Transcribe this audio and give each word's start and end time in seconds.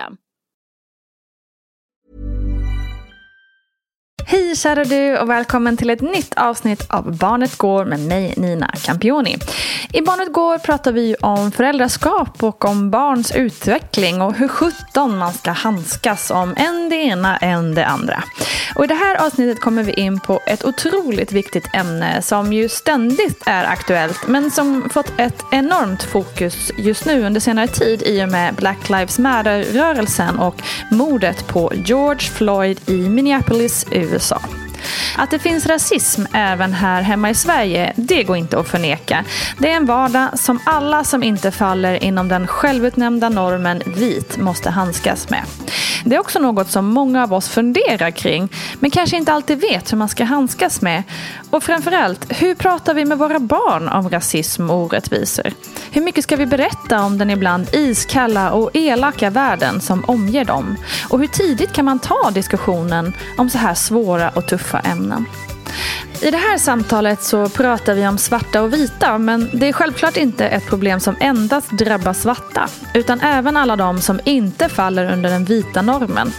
system. 0.00 0.29
Hej 4.30 4.56
kära 4.56 4.84
du 4.84 5.18
och 5.18 5.30
välkommen 5.30 5.76
till 5.76 5.90
ett 5.90 6.00
nytt 6.00 6.34
avsnitt 6.36 6.86
av 6.88 7.16
Barnet 7.16 7.56
Går 7.56 7.84
med 7.84 8.00
mig 8.00 8.34
Nina 8.36 8.74
Campioni. 8.82 9.36
I 9.92 10.00
Barnet 10.02 10.32
Går 10.32 10.58
pratar 10.58 10.92
vi 10.92 11.14
om 11.14 11.52
föräldraskap 11.52 12.42
och 12.42 12.64
om 12.64 12.90
barns 12.90 13.32
utveckling 13.32 14.22
och 14.22 14.34
hur 14.34 14.48
sjutton 14.48 15.18
man 15.18 15.32
ska 15.32 15.50
handskas 15.50 16.30
om 16.30 16.54
en 16.56 16.88
det 16.88 16.96
ena 16.96 17.36
än 17.36 17.74
det 17.74 17.86
andra. 17.86 18.24
Och 18.74 18.84
i 18.84 18.86
det 18.86 18.94
här 18.94 19.26
avsnittet 19.26 19.60
kommer 19.60 19.82
vi 19.82 19.92
in 19.92 20.20
på 20.20 20.40
ett 20.46 20.64
otroligt 20.64 21.32
viktigt 21.32 21.74
ämne 21.74 22.22
som 22.22 22.52
ju 22.52 22.68
ständigt 22.68 23.42
är 23.46 23.64
aktuellt 23.64 24.28
men 24.28 24.50
som 24.50 24.90
fått 24.90 25.12
ett 25.18 25.44
enormt 25.52 26.02
fokus 26.02 26.72
just 26.78 27.06
nu 27.06 27.26
under 27.26 27.40
senare 27.40 27.68
tid 27.68 28.02
i 28.02 28.24
och 28.24 28.28
med 28.28 28.54
Black 28.54 28.88
Lives 28.88 29.18
Matter-rörelsen 29.18 30.38
och 30.38 30.62
mordet 30.90 31.46
på 31.46 31.72
George 31.74 32.20
Floyd 32.20 32.80
i 32.86 33.08
Minneapolis, 33.08 33.86
USA. 33.90 34.19
Saw. 34.20 34.69
Att 35.16 35.30
det 35.30 35.38
finns 35.38 35.66
rasism 35.66 36.24
även 36.32 36.72
här 36.72 37.02
hemma 37.02 37.30
i 37.30 37.34
Sverige, 37.34 37.92
det 37.96 38.22
går 38.22 38.36
inte 38.36 38.58
att 38.58 38.68
förneka. 38.68 39.24
Det 39.58 39.70
är 39.70 39.76
en 39.76 39.86
vardag 39.86 40.38
som 40.38 40.60
alla 40.64 41.04
som 41.04 41.22
inte 41.22 41.50
faller 41.50 42.04
inom 42.04 42.28
den 42.28 42.46
självutnämnda 42.46 43.28
normen 43.28 43.82
vit 43.86 44.36
måste 44.36 44.70
handskas 44.70 45.30
med. 45.30 45.44
Det 46.04 46.16
är 46.16 46.20
också 46.20 46.38
något 46.38 46.70
som 46.70 46.86
många 46.86 47.22
av 47.22 47.32
oss 47.32 47.48
funderar 47.48 48.10
kring, 48.10 48.48
men 48.80 48.90
kanske 48.90 49.16
inte 49.16 49.32
alltid 49.32 49.60
vet 49.60 49.92
hur 49.92 49.96
man 49.96 50.08
ska 50.08 50.24
handskas 50.24 50.80
med. 50.80 51.02
Och 51.50 51.62
framförallt, 51.62 52.26
hur 52.42 52.54
pratar 52.54 52.94
vi 52.94 53.04
med 53.04 53.18
våra 53.18 53.38
barn 53.38 53.88
om 53.88 54.10
rasism 54.10 54.70
och 54.70 54.76
orättvisor? 54.76 55.52
Hur 55.90 56.02
mycket 56.02 56.24
ska 56.24 56.36
vi 56.36 56.46
berätta 56.46 57.02
om 57.02 57.18
den 57.18 57.30
ibland 57.30 57.74
iskalla 57.74 58.52
och 58.52 58.70
elaka 58.74 59.30
världen 59.30 59.80
som 59.80 60.04
omger 60.04 60.44
dem? 60.44 60.76
Och 61.08 61.20
hur 61.20 61.26
tidigt 61.26 61.72
kan 61.72 61.84
man 61.84 61.98
ta 61.98 62.30
diskussionen 62.30 63.12
om 63.38 63.50
så 63.50 63.58
här 63.58 63.74
svåra 63.74 64.28
och 64.28 64.46
tuffa 64.46 64.69
ämnen? 64.78 65.26
I 66.22 66.30
det 66.30 66.36
här 66.36 66.58
samtalet 66.58 67.22
så 67.22 67.48
pratar 67.48 67.94
vi 67.94 68.08
om 68.08 68.18
svarta 68.18 68.62
och 68.62 68.72
vita 68.72 69.18
men 69.18 69.50
det 69.52 69.68
är 69.68 69.72
självklart 69.72 70.16
inte 70.16 70.48
ett 70.48 70.66
problem 70.66 71.00
som 71.00 71.16
endast 71.20 71.70
drabbar 71.70 72.12
svarta 72.12 72.68
utan 72.94 73.20
även 73.20 73.56
alla 73.56 73.76
de 73.76 74.00
som 74.00 74.20
inte 74.24 74.68
faller 74.68 75.12
under 75.12 75.30
den 75.30 75.44
vita 75.44 75.82
normen. 75.82 76.32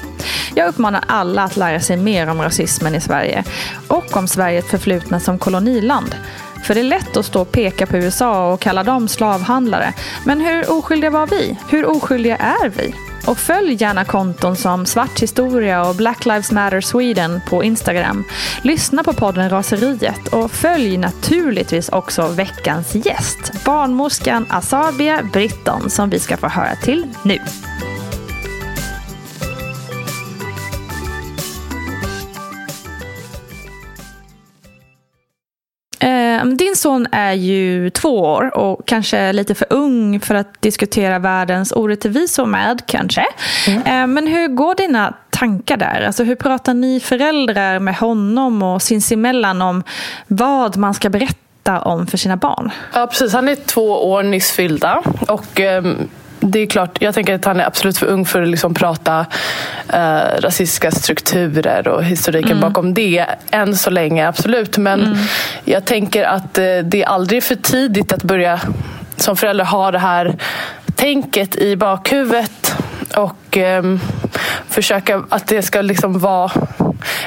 Jag 0.56 0.68
uppmanar 0.68 1.04
alla 1.08 1.44
att 1.44 1.58
lära 1.58 1.80
sig 1.80 1.98
mer 1.98 2.28
om 2.28 2.42
rasismen 2.42 2.96
i 2.96 3.02
Sverige 3.02 3.44
och 3.88 4.18
om 4.18 4.28
Sveriges 4.28 4.66
förflutna 4.66 5.20
som 5.20 5.40
koloniland. 5.40 6.16
För 6.64 6.74
det 6.74 6.82
är 6.82 6.84
lätt 6.84 7.18
att 7.18 7.26
stå 7.26 7.42
och 7.42 7.52
peka 7.52 7.88
på 7.88 7.98
USA 7.98 8.54
och 8.54 8.60
kalla 8.60 8.84
dem 8.84 9.08
slavhandlare. 9.08 9.94
Men 10.26 10.42
hur 10.42 10.72
oskyldiga 10.72 11.10
var 11.10 11.28
vi? 11.28 11.58
Hur 11.70 11.86
oskyldiga 11.86 12.38
är 12.38 12.70
vi? 12.70 13.11
Och 13.26 13.38
följ 13.38 13.74
gärna 13.74 14.06
konton 14.06 14.56
som 14.56 14.86
Svart 14.86 15.22
historia 15.22 15.88
och 15.88 15.96
Black 15.96 16.26
Lives 16.26 16.52
Matter 16.52 16.82
Sweden 16.82 17.42
på 17.50 17.64
Instagram. 17.64 18.24
Lyssna 18.62 19.04
på 19.04 19.14
podden 19.14 19.50
Raseriet 19.50 20.28
och 20.28 20.52
följ 20.52 20.98
naturligtvis 20.98 21.90
också 21.90 22.28
veckans 22.28 22.96
gäst, 22.96 23.64
barnmorskan 23.66 24.46
Asabia 24.50 25.24
Britton 25.34 25.90
som 25.90 26.10
vi 26.10 26.20
ska 26.20 26.38
få 26.38 26.48
höra 26.48 26.76
till 26.76 27.08
nu. 27.24 27.40
Din 36.46 36.76
son 36.76 37.08
är 37.12 37.34
ju 37.34 37.90
två 37.90 38.20
år 38.20 38.58
och 38.58 38.88
kanske 38.88 39.34
lite 39.34 39.56
för 39.56 39.68
ung 39.70 40.20
för 40.20 40.36
att 40.36 40.62
diskutera 40.62 41.20
världens 41.20 41.72
orättvisor 41.72 42.46
med, 42.46 42.82
kanske. 42.86 43.26
Mm. 43.68 44.14
Men 44.14 44.28
hur 44.28 44.48
går 44.48 44.76
dina 44.76 45.14
tankar 45.30 45.78
där? 45.78 46.04
Alltså, 46.08 46.24
hur 46.24 46.36
pratar 46.36 46.74
ni 46.74 47.00
föräldrar 47.00 47.80
med 47.80 47.96
honom 47.96 48.64
och 48.64 48.82
sinsemellan 48.82 49.62
om 49.62 49.84
vad 50.28 50.78
man 50.78 50.94
ska 50.94 51.10
berätta 51.10 51.80
om 51.80 52.08
för 52.08 52.18
sina 52.18 52.38
barn? 52.38 52.72
Ja, 52.94 53.08
precis. 53.08 53.34
Han 53.34 53.50
är 53.50 53.56
två 53.56 54.12
år 54.12 54.24
nyss 54.24 54.52
fyllda. 54.52 55.04
Och, 55.28 55.60
eh, 55.60 55.84
det 56.42 56.60
är 56.60 56.66
klart, 56.66 57.02
jag 57.02 57.14
tänker 57.14 57.36
att 57.36 57.46
han 57.46 57.60
är 57.60 57.66
absolut 57.66 57.98
för 57.98 58.06
ung 58.06 58.26
för 58.26 58.42
att 58.42 58.48
liksom 58.48 58.74
prata 58.74 59.26
eh, 59.94 60.40
rasistiska 60.40 60.92
strukturer 60.92 61.88
och 61.88 62.04
historiken 62.04 62.58
mm. 62.58 62.62
bakom 62.62 62.94
det. 62.94 63.26
Än 63.52 63.78
så 63.78 63.90
länge, 63.90 64.28
absolut. 64.28 64.78
Men 64.78 65.02
mm. 65.02 65.18
jag 65.66 65.86
tänker 65.86 66.24
att 66.24 66.58
eh, 66.58 66.64
det 66.84 67.04
är 67.04 67.06
aldrig 67.06 67.44
för 67.44 67.56
tidigt 67.56 68.14
att 68.14 68.24
börja 68.24 68.62
som 69.16 69.38
förälder 69.38 69.66
ha 69.66 69.92
det 69.92 70.00
här 70.00 70.36
tänket 70.96 71.56
i 71.56 71.76
bakhuvudet 71.76 72.76
och 73.16 73.58
eh, 73.58 73.84
försöka 74.70 75.24
att 75.30 75.48
det 75.48 75.62
ska 75.62 75.82
liksom 75.82 76.20
vara 76.20 76.52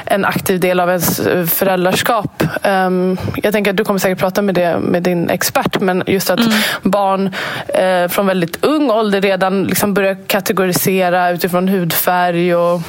en 0.05 0.25
aktiv 0.25 0.59
del 0.59 0.79
av 0.79 0.89
ens 0.89 1.21
föräldraskap. 1.47 2.43
Um, 2.63 3.17
jag 3.35 3.53
tänker 3.53 3.71
att 3.71 3.77
du 3.77 3.83
kommer 3.83 3.99
säkert 3.99 4.19
prata 4.19 4.41
med 4.41 4.55
det 4.55 4.79
med 4.79 5.03
din 5.03 5.29
expert, 5.29 5.79
men 5.79 6.03
just 6.07 6.29
att 6.29 6.39
mm. 6.39 6.51
barn 6.81 7.27
uh, 7.27 8.09
från 8.09 8.27
väldigt 8.27 8.65
ung 8.65 8.91
ålder 8.91 9.21
redan 9.21 9.63
liksom 9.63 9.93
börjar 9.93 10.17
kategorisera 10.27 11.29
utifrån 11.29 11.67
hudfärg 11.67 12.55
och 12.55 12.81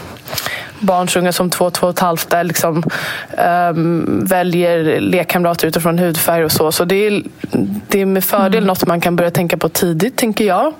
barnsungar 0.78 1.32
som 1.32 1.50
två, 1.50 1.70
två 1.70 1.86
och 1.86 1.92
ett 1.92 1.98
halvt 1.98 2.30
där 2.30 2.44
liksom, 2.44 2.82
um, 3.70 4.24
väljer 4.24 5.00
lekkamrater 5.00 5.68
utifrån 5.68 5.98
hudfärg 5.98 6.44
och 6.44 6.52
så. 6.52 6.72
Så 6.72 6.84
det 6.84 7.06
är, 7.06 7.22
det 7.88 8.00
är 8.00 8.06
med 8.06 8.24
fördel 8.24 8.58
mm. 8.58 8.66
något 8.66 8.86
man 8.86 9.00
kan 9.00 9.16
börja 9.16 9.30
tänka 9.30 9.56
på 9.56 9.68
tidigt, 9.68 10.16
tänker 10.16 10.44
jag. 10.44 10.74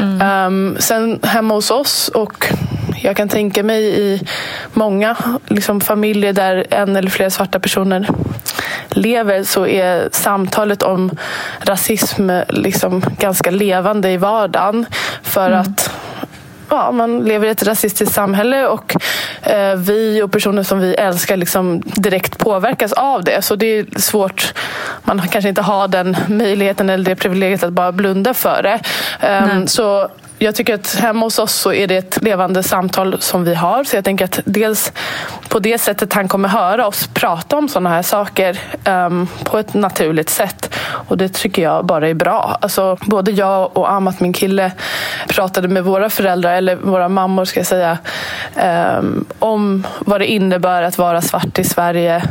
Mm. 0.00 0.46
Um, 0.46 0.76
sen 0.78 1.18
hemma 1.22 1.54
hos 1.54 1.70
oss 1.70 2.08
och 2.08 2.46
jag 3.04 3.16
kan 3.16 3.28
tänka 3.28 3.62
mig 3.62 3.82
i 3.82 4.22
många 4.72 5.16
liksom, 5.46 5.80
familjer 5.80 6.32
där 6.32 6.66
en 6.70 6.96
eller 6.96 7.10
flera 7.10 7.30
svarta 7.30 7.60
personer 7.60 8.08
lever 8.90 9.42
så 9.42 9.66
är 9.66 10.08
samtalet 10.12 10.82
om 10.82 11.10
rasism 11.60 12.30
liksom 12.48 13.02
ganska 13.18 13.50
levande 13.50 14.10
i 14.10 14.16
vardagen. 14.16 14.86
För 15.22 15.46
mm. 15.46 15.60
att 15.60 15.90
ja, 16.68 16.92
man 16.92 17.24
lever 17.24 17.46
i 17.46 17.50
ett 17.50 17.62
rasistiskt 17.62 18.14
samhälle 18.14 18.66
och 18.66 18.96
eh, 19.42 19.76
vi 19.76 20.22
och 20.22 20.32
personer 20.32 20.62
som 20.62 20.78
vi 20.78 20.94
älskar 20.94 21.36
liksom 21.36 21.82
direkt 21.84 22.38
påverkas 22.38 22.92
av 22.92 23.24
det. 23.24 23.42
Så 23.42 23.56
det 23.56 23.66
är 23.66 24.00
svårt. 24.00 24.54
Man 25.02 25.28
kanske 25.28 25.48
inte 25.48 25.62
har 25.62 25.88
den 25.88 26.16
möjligheten 26.28 26.90
eller 26.90 27.04
det 27.04 27.16
privilegiet 27.16 27.62
att 27.62 27.72
bara 27.72 27.92
blunda 27.92 28.34
för 28.34 28.62
det. 28.62 28.80
Um, 29.52 29.66
så 29.66 30.08
jag 30.38 30.54
tycker 30.54 30.74
att 30.74 30.94
hemma 30.94 31.26
hos 31.26 31.38
oss 31.38 31.54
så 31.54 31.72
är 31.72 31.86
det 31.86 31.96
ett 31.96 32.22
levande 32.22 32.62
samtal 32.62 33.16
som 33.20 33.44
vi 33.44 33.54
har. 33.54 33.84
Så 33.84 33.96
jag 33.96 34.04
tänker 34.04 34.24
att 34.24 34.40
dels 34.44 34.92
på 35.48 35.58
det 35.58 35.78
sättet 35.78 36.12
han 36.12 36.28
kommer 36.28 36.48
höra 36.48 36.86
oss 36.86 37.08
prata 37.14 37.56
om 37.56 37.68
sådana 37.68 37.90
här 37.90 38.02
saker 38.02 38.58
um, 38.88 39.28
på 39.44 39.58
ett 39.58 39.74
naturligt 39.74 40.30
sätt. 40.30 40.74
Och 40.84 41.18
det 41.18 41.28
tycker 41.28 41.62
jag 41.62 41.86
bara 41.86 42.08
är 42.08 42.14
bra. 42.14 42.58
Alltså, 42.60 42.96
både 43.06 43.30
jag 43.30 43.76
och 43.76 43.90
Amat, 43.90 44.20
min 44.20 44.32
kille, 44.32 44.72
pratade 45.28 45.68
med 45.68 45.84
våra 45.84 46.10
föräldrar, 46.10 46.54
eller 46.54 46.76
våra 46.76 47.08
mammor 47.08 47.44
ska 47.44 47.60
jag 47.60 47.66
säga, 47.66 47.98
um, 48.98 49.24
om 49.38 49.86
vad 49.98 50.20
det 50.20 50.26
innebär 50.26 50.82
att 50.82 50.98
vara 50.98 51.22
svart 51.22 51.58
i 51.58 51.64
Sverige 51.64 52.22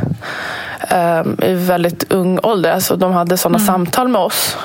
um, 0.94 1.38
i 1.42 1.54
väldigt 1.54 2.12
ung 2.12 2.38
ålder. 2.42 2.72
Alltså, 2.72 2.96
de 2.96 3.12
hade 3.12 3.36
sådana 3.36 3.58
mm. 3.58 3.66
samtal 3.66 4.08
med 4.08 4.20
oss. 4.20 4.56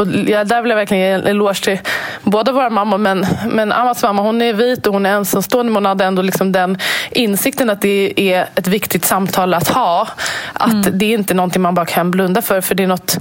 Och 0.00 0.06
där 0.06 0.62
vill 0.62 0.70
jag 0.70 0.76
verkligen 0.76 1.02
ge 1.02 1.10
en 1.10 1.26
eloge 1.26 1.64
till 1.64 1.78
båda 2.22 2.52
våra 2.52 2.70
mammor. 2.70 2.98
Men, 2.98 3.26
men 3.48 3.72
Amats 3.72 4.02
mamma 4.02 4.22
hon 4.22 4.42
är 4.42 4.52
vit 4.52 4.86
och 4.86 4.92
hon 4.92 5.06
är 5.06 5.10
ensamstående. 5.10 5.72
Men 5.72 5.76
hon 5.76 5.86
hade 5.86 6.04
ändå 6.04 6.22
liksom 6.22 6.52
den 6.52 6.78
insikten 7.10 7.70
att 7.70 7.80
det 7.80 8.12
är 8.32 8.48
ett 8.54 8.66
viktigt 8.66 9.04
samtal 9.04 9.54
att 9.54 9.68
ha. 9.68 10.08
Att 10.52 10.72
mm. 10.72 10.98
det 10.98 11.04
är 11.04 11.14
inte 11.14 11.34
någonting 11.34 11.62
man 11.62 11.74
bara 11.74 11.86
kan 11.86 12.10
blunda 12.10 12.42
för. 12.42 12.60
För 12.60 12.74
det 12.74 12.82
är 12.82 12.86
något, 12.86 13.18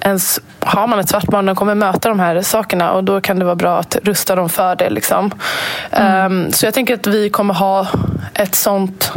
ens, 0.00 0.40
har 0.60 0.86
man 0.86 0.98
ett 0.98 1.08
svart 1.08 1.24
barn, 1.24 1.46
de 1.46 1.56
kommer 1.56 1.74
möta 1.74 2.08
de 2.08 2.20
här 2.20 2.42
sakerna. 2.42 2.92
Och 2.92 3.04
då 3.04 3.20
kan 3.20 3.38
det 3.38 3.44
vara 3.44 3.56
bra 3.56 3.78
att 3.78 3.96
rusta 4.02 4.34
dem 4.34 4.48
för 4.48 4.76
det. 4.76 4.90
Liksom. 4.90 5.30
Mm. 5.90 6.32
Um, 6.32 6.52
så 6.52 6.66
jag 6.66 6.74
tänker 6.74 6.94
att 6.94 7.06
vi 7.06 7.30
kommer 7.30 7.54
ha 7.54 7.86
ett 8.34 8.54
sånt 8.54 9.12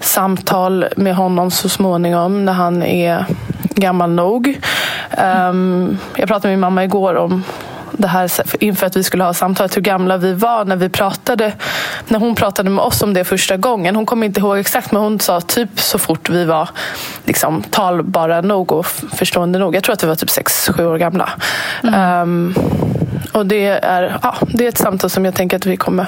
samtal 0.00 0.86
med 0.96 1.14
honom 1.14 1.50
så 1.50 1.68
småningom 1.68 2.44
när 2.44 2.52
han 2.52 2.82
är 2.82 3.24
gammal 3.74 4.10
nog. 4.10 4.60
Um, 5.18 5.98
jag 6.16 6.28
pratade 6.28 6.48
med 6.48 6.52
min 6.52 6.60
mamma 6.60 6.84
igår 6.84 7.14
om 7.14 7.44
det 7.92 8.08
här 8.08 8.30
inför 8.60 8.86
att 8.86 8.96
vi 8.96 9.04
skulle 9.04 9.24
ha 9.24 9.34
samtalet, 9.34 9.76
hur 9.76 9.82
gamla 9.82 10.16
vi 10.16 10.32
var 10.32 10.64
när 10.64 10.76
vi 10.76 10.88
pratade. 10.88 11.52
När 12.08 12.18
hon 12.18 12.34
pratade 12.34 12.70
med 12.70 12.84
oss 12.84 13.02
om 13.02 13.14
det 13.14 13.24
första 13.24 13.56
gången. 13.56 13.96
Hon 13.96 14.06
kommer 14.06 14.26
inte 14.26 14.40
ihåg 14.40 14.58
exakt 14.58 14.92
men 14.92 15.02
hon 15.02 15.20
sa 15.20 15.40
typ 15.40 15.80
så 15.80 15.98
fort 15.98 16.30
vi 16.30 16.44
var 16.44 16.68
liksom, 17.24 17.62
talbara 17.62 18.40
nog 18.40 18.72
och 18.72 18.86
förstående 18.86 19.58
nog. 19.58 19.74
Jag 19.76 19.82
tror 19.82 19.92
att 19.92 20.04
vi 20.04 20.08
var 20.08 20.14
typ 20.14 20.30
sex 20.30 20.70
sju 20.76 20.86
år 20.86 20.98
gamla. 20.98 21.28
Mm. 21.82 22.22
Um, 22.22 22.54
och 23.32 23.46
det 23.46 23.66
är, 23.66 24.18
ja, 24.22 24.34
det 24.40 24.64
är 24.64 24.68
ett 24.68 24.78
samtal 24.78 25.10
som 25.10 25.24
jag 25.24 25.34
tänker 25.34 25.56
att 25.56 25.66
vi 25.66 25.76
kommer 25.76 26.06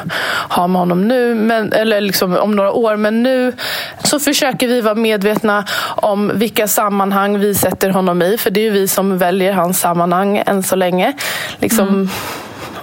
ha 0.49 0.67
med 0.67 0.81
honom 0.81 1.09
nu, 1.09 1.35
men, 1.35 1.73
eller 1.73 2.01
liksom 2.01 2.37
om 2.37 2.57
några 2.57 2.73
år. 2.73 2.97
Men 2.97 3.23
nu 3.23 3.53
så 4.05 4.21
försöker 4.21 4.69
vi 4.69 4.81
vara 4.81 4.95
medvetna 4.95 5.65
om 5.97 6.33
vilka 6.35 6.69
sammanhang 6.69 7.39
vi 7.39 7.55
sätter 7.55 7.91
honom 7.91 8.23
i. 8.23 8.39
För 8.39 8.51
det 8.51 8.61
är 8.61 8.65
ju 8.65 8.71
vi 8.71 8.89
som 8.89 9.19
väljer 9.19 9.53
hans 9.53 9.81
sammanhang 9.81 10.43
än 10.47 10.63
så 10.63 10.77
länge. 10.77 11.13
Liksom, 11.59 11.89
mm 11.89 12.09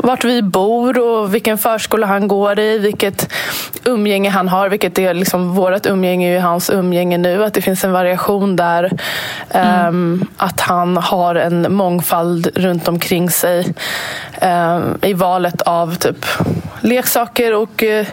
vart 0.04 0.24
vi 0.24 0.42
bor 0.42 1.00
och 1.00 1.36
vilken 1.36 1.58
förskola 1.58 2.08
han 2.08 2.28
går 2.28 2.60
i, 2.60 2.78
vilket 2.78 3.34
umgänge 3.84 4.30
han 4.30 4.48
har. 4.48 4.70
Vilket 4.70 5.00
är 5.00 5.14
liksom, 5.14 5.56
vårt 5.56 5.86
umgänge 5.86 6.38
är 6.38 6.40
hans 6.40 6.70
umgänge 6.70 7.18
nu. 7.18 7.44
Att 7.44 7.54
det 7.54 7.62
finns 7.62 7.84
en 7.84 7.92
variation 7.92 8.56
där. 8.56 8.92
Mm. 9.50 9.88
Um, 9.88 10.28
att 10.38 10.60
han 10.60 10.98
har 10.98 11.36
en 11.36 11.74
mångfald 11.74 12.50
runt 12.56 12.88
omkring 12.88 13.30
sig 13.30 13.74
um, 14.42 14.98
i 15.02 15.14
valet 15.14 15.62
av 15.62 15.96
typ 15.96 16.26
leksaker 16.82 17.54
och 17.54 17.84
uh, 17.84 18.08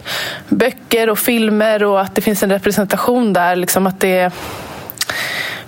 böcker 0.48 1.10
och 1.10 1.18
filmer 1.18 1.84
och 1.84 2.00
att 2.00 2.14
det 2.14 2.20
finns 2.20 2.42
en 2.42 2.50
representation 2.50 3.32
där. 3.32 3.56
Liksom 3.56 3.86
att 3.86 4.00
det 4.00 4.32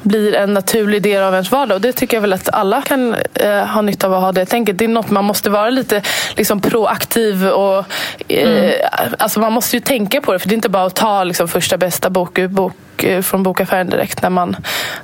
blir 0.02 0.34
en 0.34 0.54
naturlig 0.54 1.02
del 1.02 1.22
av 1.22 1.32
ens 1.32 1.50
vardag. 1.50 1.74
Och 1.74 1.80
det 1.80 1.92
tycker 1.92 2.16
jag 2.16 2.22
väl 2.22 2.32
att 2.32 2.48
alla 2.52 2.82
kan 2.82 3.14
eh, 3.34 3.64
ha 3.64 3.82
nytta 3.82 4.06
av 4.06 4.14
att 4.14 4.20
ha 4.20 4.32
det 4.32 4.46
tänket. 4.46 4.78
Det 4.78 4.84
är 4.84 4.88
något 4.88 5.10
man 5.10 5.24
måste 5.24 5.50
vara 5.50 5.70
lite 5.70 6.02
liksom, 6.36 6.60
proaktiv 6.60 7.48
och 7.48 7.84
eh, 8.28 8.48
mm. 8.48 8.72
alltså 9.18 9.40
man 9.40 9.52
måste 9.52 9.76
ju 9.76 9.80
tänka 9.80 10.20
på 10.20 10.32
det. 10.32 10.38
För 10.38 10.48
det 10.48 10.52
är 10.52 10.56
inte 10.56 10.68
bara 10.68 10.84
att 10.84 10.94
ta 10.94 11.24
liksom, 11.24 11.48
första 11.48 11.76
bästa 11.76 12.10
bok 12.10 12.38
bok 12.48 13.04
eh, 13.04 13.22
från 13.22 13.42
bokaffären 13.42 13.90
direkt 13.90 14.22
när 14.22 14.30
man 14.30 14.56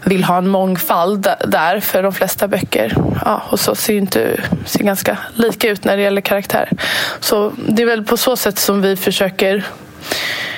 vill 0.04 0.24
ha 0.24 0.38
en 0.38 0.48
mångfald 0.48 1.28
där. 1.46 1.80
För 1.80 2.02
de 2.02 2.12
flesta 2.12 2.48
böcker 2.48 2.96
ja, 3.24 3.42
hos 3.44 3.68
oss 3.68 3.80
ser, 3.80 3.94
inte, 3.94 4.40
ser 4.64 4.84
ganska 4.84 5.18
lika 5.34 5.68
ut 5.68 5.84
när 5.84 5.96
det 5.96 6.02
gäller 6.02 6.20
karaktär. 6.20 6.68
Så 7.20 7.52
det 7.68 7.82
är 7.82 7.86
väl 7.86 8.04
på 8.04 8.16
så 8.16 8.36
sätt 8.36 8.58
som 8.58 8.82
vi 8.82 8.96
försöker 8.96 9.64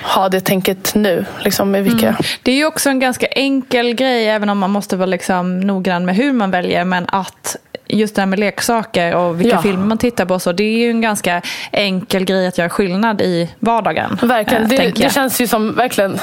ha 0.03 0.29
det 0.29 0.41
tänket 0.41 0.95
nu. 0.95 1.25
Liksom, 1.41 1.71
med 1.71 1.85
vilka. 1.85 2.09
Mm. 2.09 2.23
Det 2.43 2.51
är 2.51 2.57
ju 2.57 2.67
också 2.67 2.91
en 2.91 3.01
ganska 3.01 3.27
enkel 3.27 3.95
grej, 3.95 4.29
även 4.29 4.49
om 4.49 4.59
man 4.59 4.71
måste 4.71 4.97
vara 4.97 5.07
liksom 5.07 5.61
noggrann 5.61 6.05
med 6.05 6.17
hur 6.17 6.33
man 6.33 6.51
väljer. 6.51 6.85
Men 6.85 7.07
att 7.09 7.57
just 7.89 8.15
det 8.15 8.23
här 8.23 8.27
med 8.27 8.39
leksaker 8.39 9.15
och 9.15 9.41
vilka 9.41 9.57
ja. 9.57 9.63
filmer 9.63 9.87
man 9.87 9.99
tittar 9.99 10.25
på. 10.25 10.39
Så 10.39 10.53
det 10.53 10.65
är 10.65 10.79
ju 10.79 10.91
en 10.91 11.01
ganska 11.01 11.43
enkel 11.73 12.25
grej 12.25 12.47
att 12.47 12.59
göra 12.59 12.69
skillnad 12.69 13.21
i 13.21 13.51
vardagen. 13.59 14.19
Verkligen, 14.23 14.63
äh, 14.63 14.69
det, 14.69 14.93
det 14.97 15.13
känns 15.13 15.41
ju 15.41 15.47
som 15.47 15.75
verkligen 15.75 16.19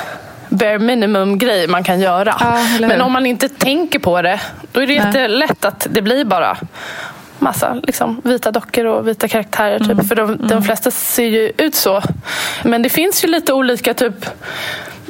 bare 0.49 0.79
minimum 0.79 1.37
grej 1.37 1.67
man 1.67 1.83
kan 1.83 1.99
göra. 1.99 2.35
Ja, 2.39 2.87
Men 2.87 3.01
om 3.01 3.11
man 3.11 3.25
inte 3.25 3.49
tänker 3.49 3.99
på 3.99 4.21
det, 4.21 4.39
då 4.71 4.81
är 4.81 4.87
det 4.87 4.97
Nej. 4.99 5.05
jättelätt 5.05 5.65
att 5.65 5.87
det 5.89 6.01
blir 6.01 6.25
bara 6.25 6.57
massa 7.39 7.73
liksom, 7.83 8.21
vita 8.23 8.51
dockor 8.51 8.85
och 8.85 9.07
vita 9.07 9.27
karaktärer. 9.27 9.79
Typ. 9.79 9.91
Mm. 9.91 10.05
För 10.05 10.15
de, 10.15 10.37
de 10.37 10.51
mm. 10.51 10.63
flesta 10.63 10.91
ser 10.91 11.27
ju 11.27 11.51
ut 11.57 11.75
så. 11.75 12.01
Men 12.63 12.81
det 12.81 12.89
finns 12.89 13.23
ju 13.23 13.27
lite 13.27 13.53
olika 13.53 13.93
typ 13.93 14.25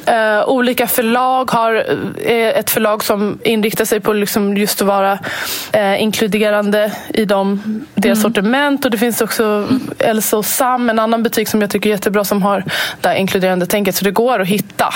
Uh, 0.08 0.48
olika 0.48 0.86
förlag 0.86 1.50
har 1.50 1.74
uh, 1.74 2.48
ett 2.48 2.70
förlag 2.70 3.04
som 3.04 3.38
inriktar 3.44 3.84
sig 3.84 4.00
på 4.00 4.12
liksom 4.12 4.56
just 4.56 4.82
att 4.82 4.86
vara 4.88 5.18
uh, 5.76 6.02
inkluderande 6.02 6.92
i 7.08 7.24
de, 7.24 7.60
deras 7.94 8.18
mm. 8.18 8.22
sortiment. 8.22 8.84
Och 8.84 8.90
det 8.90 8.98
finns 8.98 9.20
också 9.20 9.44
mm. 9.44 9.80
Elsa 9.98 10.36
och 10.36 10.46
Sam, 10.46 10.90
en 10.90 10.98
annan 10.98 11.22
butik 11.22 11.48
som 11.48 11.60
jag 11.60 11.70
tycker 11.70 11.90
är 11.90 11.94
jättebra 11.94 12.24
som 12.24 12.42
har 12.42 12.64
det 13.00 13.08
här 13.08 13.16
inkluderande 13.16 13.66
tänket. 13.66 13.94
Så 13.94 14.04
det 14.04 14.10
går 14.10 14.40
att 14.40 14.48
hitta. 14.48 14.94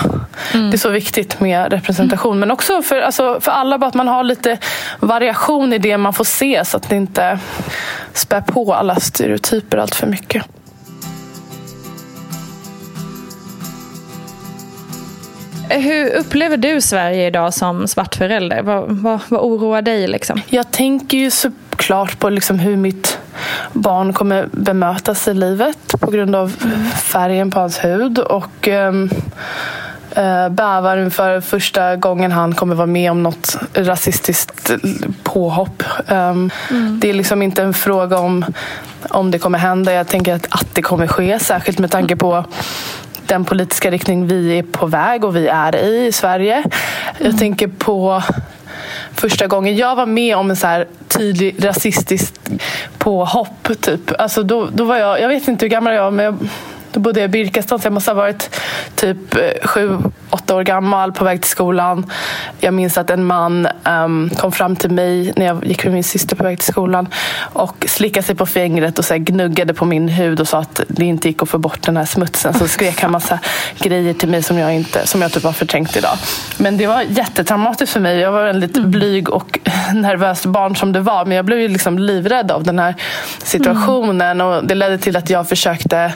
Mm. 0.55 0.71
Det 0.71 0.77
är 0.77 0.79
så 0.79 0.91
viktigt 0.91 1.41
med 1.41 1.73
representation. 1.73 2.33
Mm. 2.33 2.41
Men 2.41 2.51
också 2.51 2.83
för, 2.83 3.01
alltså, 3.01 3.41
för 3.41 3.53
alla, 3.53 3.79
bara 3.79 3.87
att 3.87 3.95
man 3.95 4.09
har 4.09 4.25
lite 4.25 4.59
variation 5.01 5.73
i 5.73 5.79
det 5.79 5.99
man 5.99 6.13
får 6.13 6.25
se 6.25 6.65
så 6.65 6.77
att 6.77 6.89
det 6.89 6.97
inte 6.97 7.39
spär 8.13 8.41
på 8.41 8.75
alla 8.75 8.95
stereotyper 8.97 9.79
allt 9.79 9.95
för 9.95 10.07
mycket. 10.07 10.45
Hur 15.69 16.15
upplever 16.15 16.57
du 16.57 16.81
Sverige 16.81 17.27
idag 17.27 17.55
som 17.55 17.89
svart 17.89 18.15
förälder? 18.15 18.63
Vad, 18.63 18.85
vad, 18.89 19.21
vad 19.29 19.41
oroar 19.41 19.83
dig? 19.83 20.07
Liksom? 20.07 20.41
Jag 20.47 20.71
tänker 20.71 21.19
ju 21.19 21.31
såklart 21.31 22.19
på 22.19 22.31
liksom 22.31 22.59
hur 22.59 22.77
mitt 22.77 23.19
barn 23.73 24.13
kommer 24.13 24.49
bemötas 24.53 25.29
i 25.29 25.35
livet 25.35 25.95
på 26.01 26.11
grund 26.11 26.35
av 26.37 26.49
färgen 27.03 27.51
på 27.51 27.61
hans 27.61 27.85
hud. 27.85 28.19
Och, 28.19 28.69
um, 28.69 29.11
uh, 30.19 30.49
bävar 30.49 30.97
inför 30.97 31.41
första 31.41 31.97
gången 31.97 32.33
han 32.33 32.55
kommer 32.55 32.75
vara 32.75 32.87
med 32.87 33.11
om 33.11 33.23
något 33.23 33.57
rasistiskt 33.75 34.71
påhopp. 35.23 35.83
Um, 36.09 36.51
mm. 36.71 37.01
Det 37.01 37.11
är 37.11 37.15
liksom 37.15 37.43
inte 37.43 37.63
en 37.63 37.75
fråga 37.75 38.19
om 38.19 38.45
om 39.11 39.31
det 39.31 39.39
kommer 39.39 39.59
hända. 39.59 39.93
Jag 39.93 40.09
tänker 40.09 40.35
att, 40.35 40.47
att 40.51 40.75
det 40.75 40.83
kommer 40.83 41.07
ske, 41.07 41.39
särskilt 41.39 41.79
med 41.79 41.91
tanke 41.91 42.17
på 42.17 42.45
den 43.29 43.45
politiska 43.45 43.91
riktning 43.91 44.27
vi 44.27 44.59
är 44.59 44.63
på 44.63 44.87
väg 44.87 45.25
och 45.25 45.37
vi 45.37 45.49
är 45.49 45.77
i 45.77 46.07
i 46.07 46.13
Sverige. 46.13 46.55
Mm. 46.55 46.71
Jag 47.19 47.39
tänker 47.39 47.69
på 47.69 48.23
första 49.15 49.47
gången 49.47 49.77
jag 49.77 49.97
var 49.97 50.07
med 50.07 50.37
om 50.37 50.51
en 50.51 50.57
så 50.57 50.67
här 50.67 50.87
tydlig 51.09 51.65
rasistisk 51.65 52.35
påhopp. 52.99 53.69
Typ. 53.81 54.13
Alltså 54.19 54.43
då, 54.43 54.69
då 54.73 54.85
var 54.85 54.97
jag, 54.97 55.21
jag 55.21 55.29
vet 55.29 55.49
inte 55.49 55.65
hur 55.65 55.71
gammal 55.71 55.95
jag 55.95 56.03
var, 56.03 56.11
men 56.11 56.25
jag, 56.25 56.39
då 56.99 57.03
bodde 57.03 57.21
jag 57.21 57.29
i 57.29 57.31
Birkastan 57.31 57.79
så 57.79 57.87
jag 57.87 57.93
måste 57.93 58.11
ha 58.11 58.17
varit 58.17 58.61
typ 58.95 59.35
eh, 59.35 59.41
sju, 59.65 59.99
åtta 60.31 60.55
år 60.55 60.63
gammal 60.63 61.13
på 61.13 61.25
väg 61.25 61.41
till 61.43 61.51
skolan. 61.51 62.11
Jag 62.61 62.75
minns 62.75 62.99
att 62.99 63.11
en 63.11 63.25
man 63.25 63.69
um, 63.85 64.31
kom 64.31 64.53
fram 64.53 64.77
till 64.77 64.91
mig 64.91 65.33
när 65.37 65.47
jag 65.47 65.67
gick 65.67 65.85
med 65.85 65.95
min 65.95 66.05
syster 66.05 66.37
på 66.37 66.45
väg 66.45 66.59
till 66.59 66.73
skolan 66.73 67.09
och 67.53 67.85
slickade 67.89 68.27
sig 68.27 68.35
på 68.35 68.47
fingret 68.47 68.99
och 68.99 69.05
så 69.05 69.15
gnuggade 69.19 69.75
på 69.75 69.85
min 69.85 70.09
hud 70.09 70.41
och 70.41 70.49
sa 70.49 70.59
att 70.59 70.81
det 70.89 71.05
inte 71.05 71.29
gick 71.29 71.43
att 71.43 71.49
få 71.49 71.59
bort 71.59 71.83
den 71.83 71.97
här 71.97 72.05
smutsen. 72.05 72.55
Så 72.55 72.69
skrek 72.69 73.01
han 73.01 73.11
massa 73.11 73.39
grejer 73.79 74.15
till 74.15 74.29
mig 74.29 74.43
som 74.43 74.59
jag, 74.59 74.75
inte, 74.75 75.07
som 75.07 75.23
jag 75.23 75.33
typ 75.33 75.45
har 75.45 75.53
förträngt 75.53 75.97
idag. 75.97 76.17
Men 76.57 76.77
det 76.77 76.87
var 76.87 77.03
jättetraumatiskt 77.03 77.93
för 77.93 78.01
mig. 78.01 78.19
Jag 78.19 78.33
var 78.33 78.47
en 78.47 78.61
lite 78.61 78.79
mm. 78.79 78.91
blyg 78.91 79.31
och 79.31 79.59
nervöst 79.95 80.47
barn 80.47 80.77
som 80.77 80.93
det 80.93 81.01
var. 81.01 81.25
Men 81.25 81.37
jag 81.37 81.45
blev 81.45 81.71
liksom 81.71 81.99
livrädd 81.99 82.51
av 82.51 82.65
den 82.65 82.79
här 82.79 82.95
situationen. 83.43 84.41
Mm. 84.41 84.47
Och 84.47 84.67
Det 84.67 84.75
ledde 84.75 84.99
till 84.99 85.17
att 85.17 85.31
jag 85.31 85.49
försökte 85.49 86.13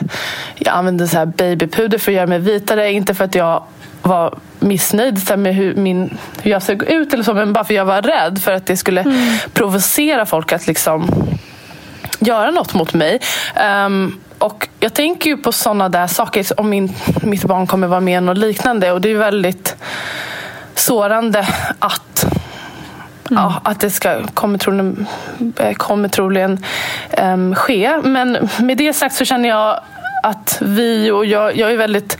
jag 0.73 0.79
använde 0.79 1.07
så 1.07 1.17
här 1.17 1.25
babypuder 1.25 1.97
för 1.97 2.11
att 2.11 2.15
göra 2.15 2.27
mig 2.27 2.39
vitare. 2.39 2.91
Inte 2.91 3.13
för 3.13 3.25
att 3.25 3.35
jag 3.35 3.63
var 4.01 4.35
missnöjd 4.59 5.37
med 5.37 5.55
hur, 5.55 5.75
min, 5.75 6.17
hur 6.41 6.51
jag 6.51 6.63
såg 6.63 6.83
ut 6.83 7.13
eller 7.13 7.23
så, 7.23 7.33
men 7.33 7.53
bara 7.53 7.63
för 7.63 7.73
att 7.73 7.77
jag 7.77 7.85
var 7.85 8.01
rädd 8.01 8.41
för 8.41 8.51
att 8.51 8.65
det 8.65 8.77
skulle 8.77 9.01
mm. 9.01 9.33
provocera 9.53 10.25
folk 10.25 10.53
att 10.53 10.67
liksom 10.67 11.09
göra 12.19 12.51
något 12.51 12.73
mot 12.73 12.93
mig. 12.93 13.19
Um, 13.85 14.19
och 14.37 14.67
Jag 14.79 14.93
tänker 14.93 15.29
ju 15.29 15.37
på 15.37 15.51
sådana 15.51 15.89
där 15.89 16.07
saker, 16.07 16.59
om 16.59 16.69
min, 16.69 16.93
mitt 17.21 17.43
barn 17.43 17.67
kommer 17.67 17.87
vara 17.87 17.99
med 17.99 18.23
något 18.23 18.37
liknande. 18.37 18.91
Och 18.91 19.01
det 19.01 19.09
är 19.09 19.17
väldigt 19.17 19.75
sårande 20.75 21.47
att 21.79 22.25
Mm. 23.31 23.43
Ja, 23.43 23.61
att 23.63 23.79
det 23.79 23.89
ska, 23.89 24.27
kommer 24.33 24.57
troligen, 24.57 25.07
kommer 25.77 26.09
troligen 26.09 26.65
um, 27.17 27.55
ske. 27.55 27.97
Men 28.03 28.49
med 28.59 28.77
det 28.77 28.93
sagt 28.93 29.15
så 29.15 29.25
känner 29.25 29.49
jag 29.49 29.79
att 30.23 30.57
vi 30.61 31.11
och 31.11 31.25
jag, 31.25 31.57
jag 31.57 31.71
är 31.71 31.77
väldigt 31.77 32.17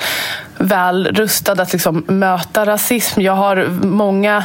väl 0.58 1.08
rustad 1.08 1.52
att 1.52 1.74
liksom 1.74 2.04
möta 2.08 2.66
rasism. 2.66 3.22
Jag 3.22 3.34
har 3.34 3.66
många 3.84 4.44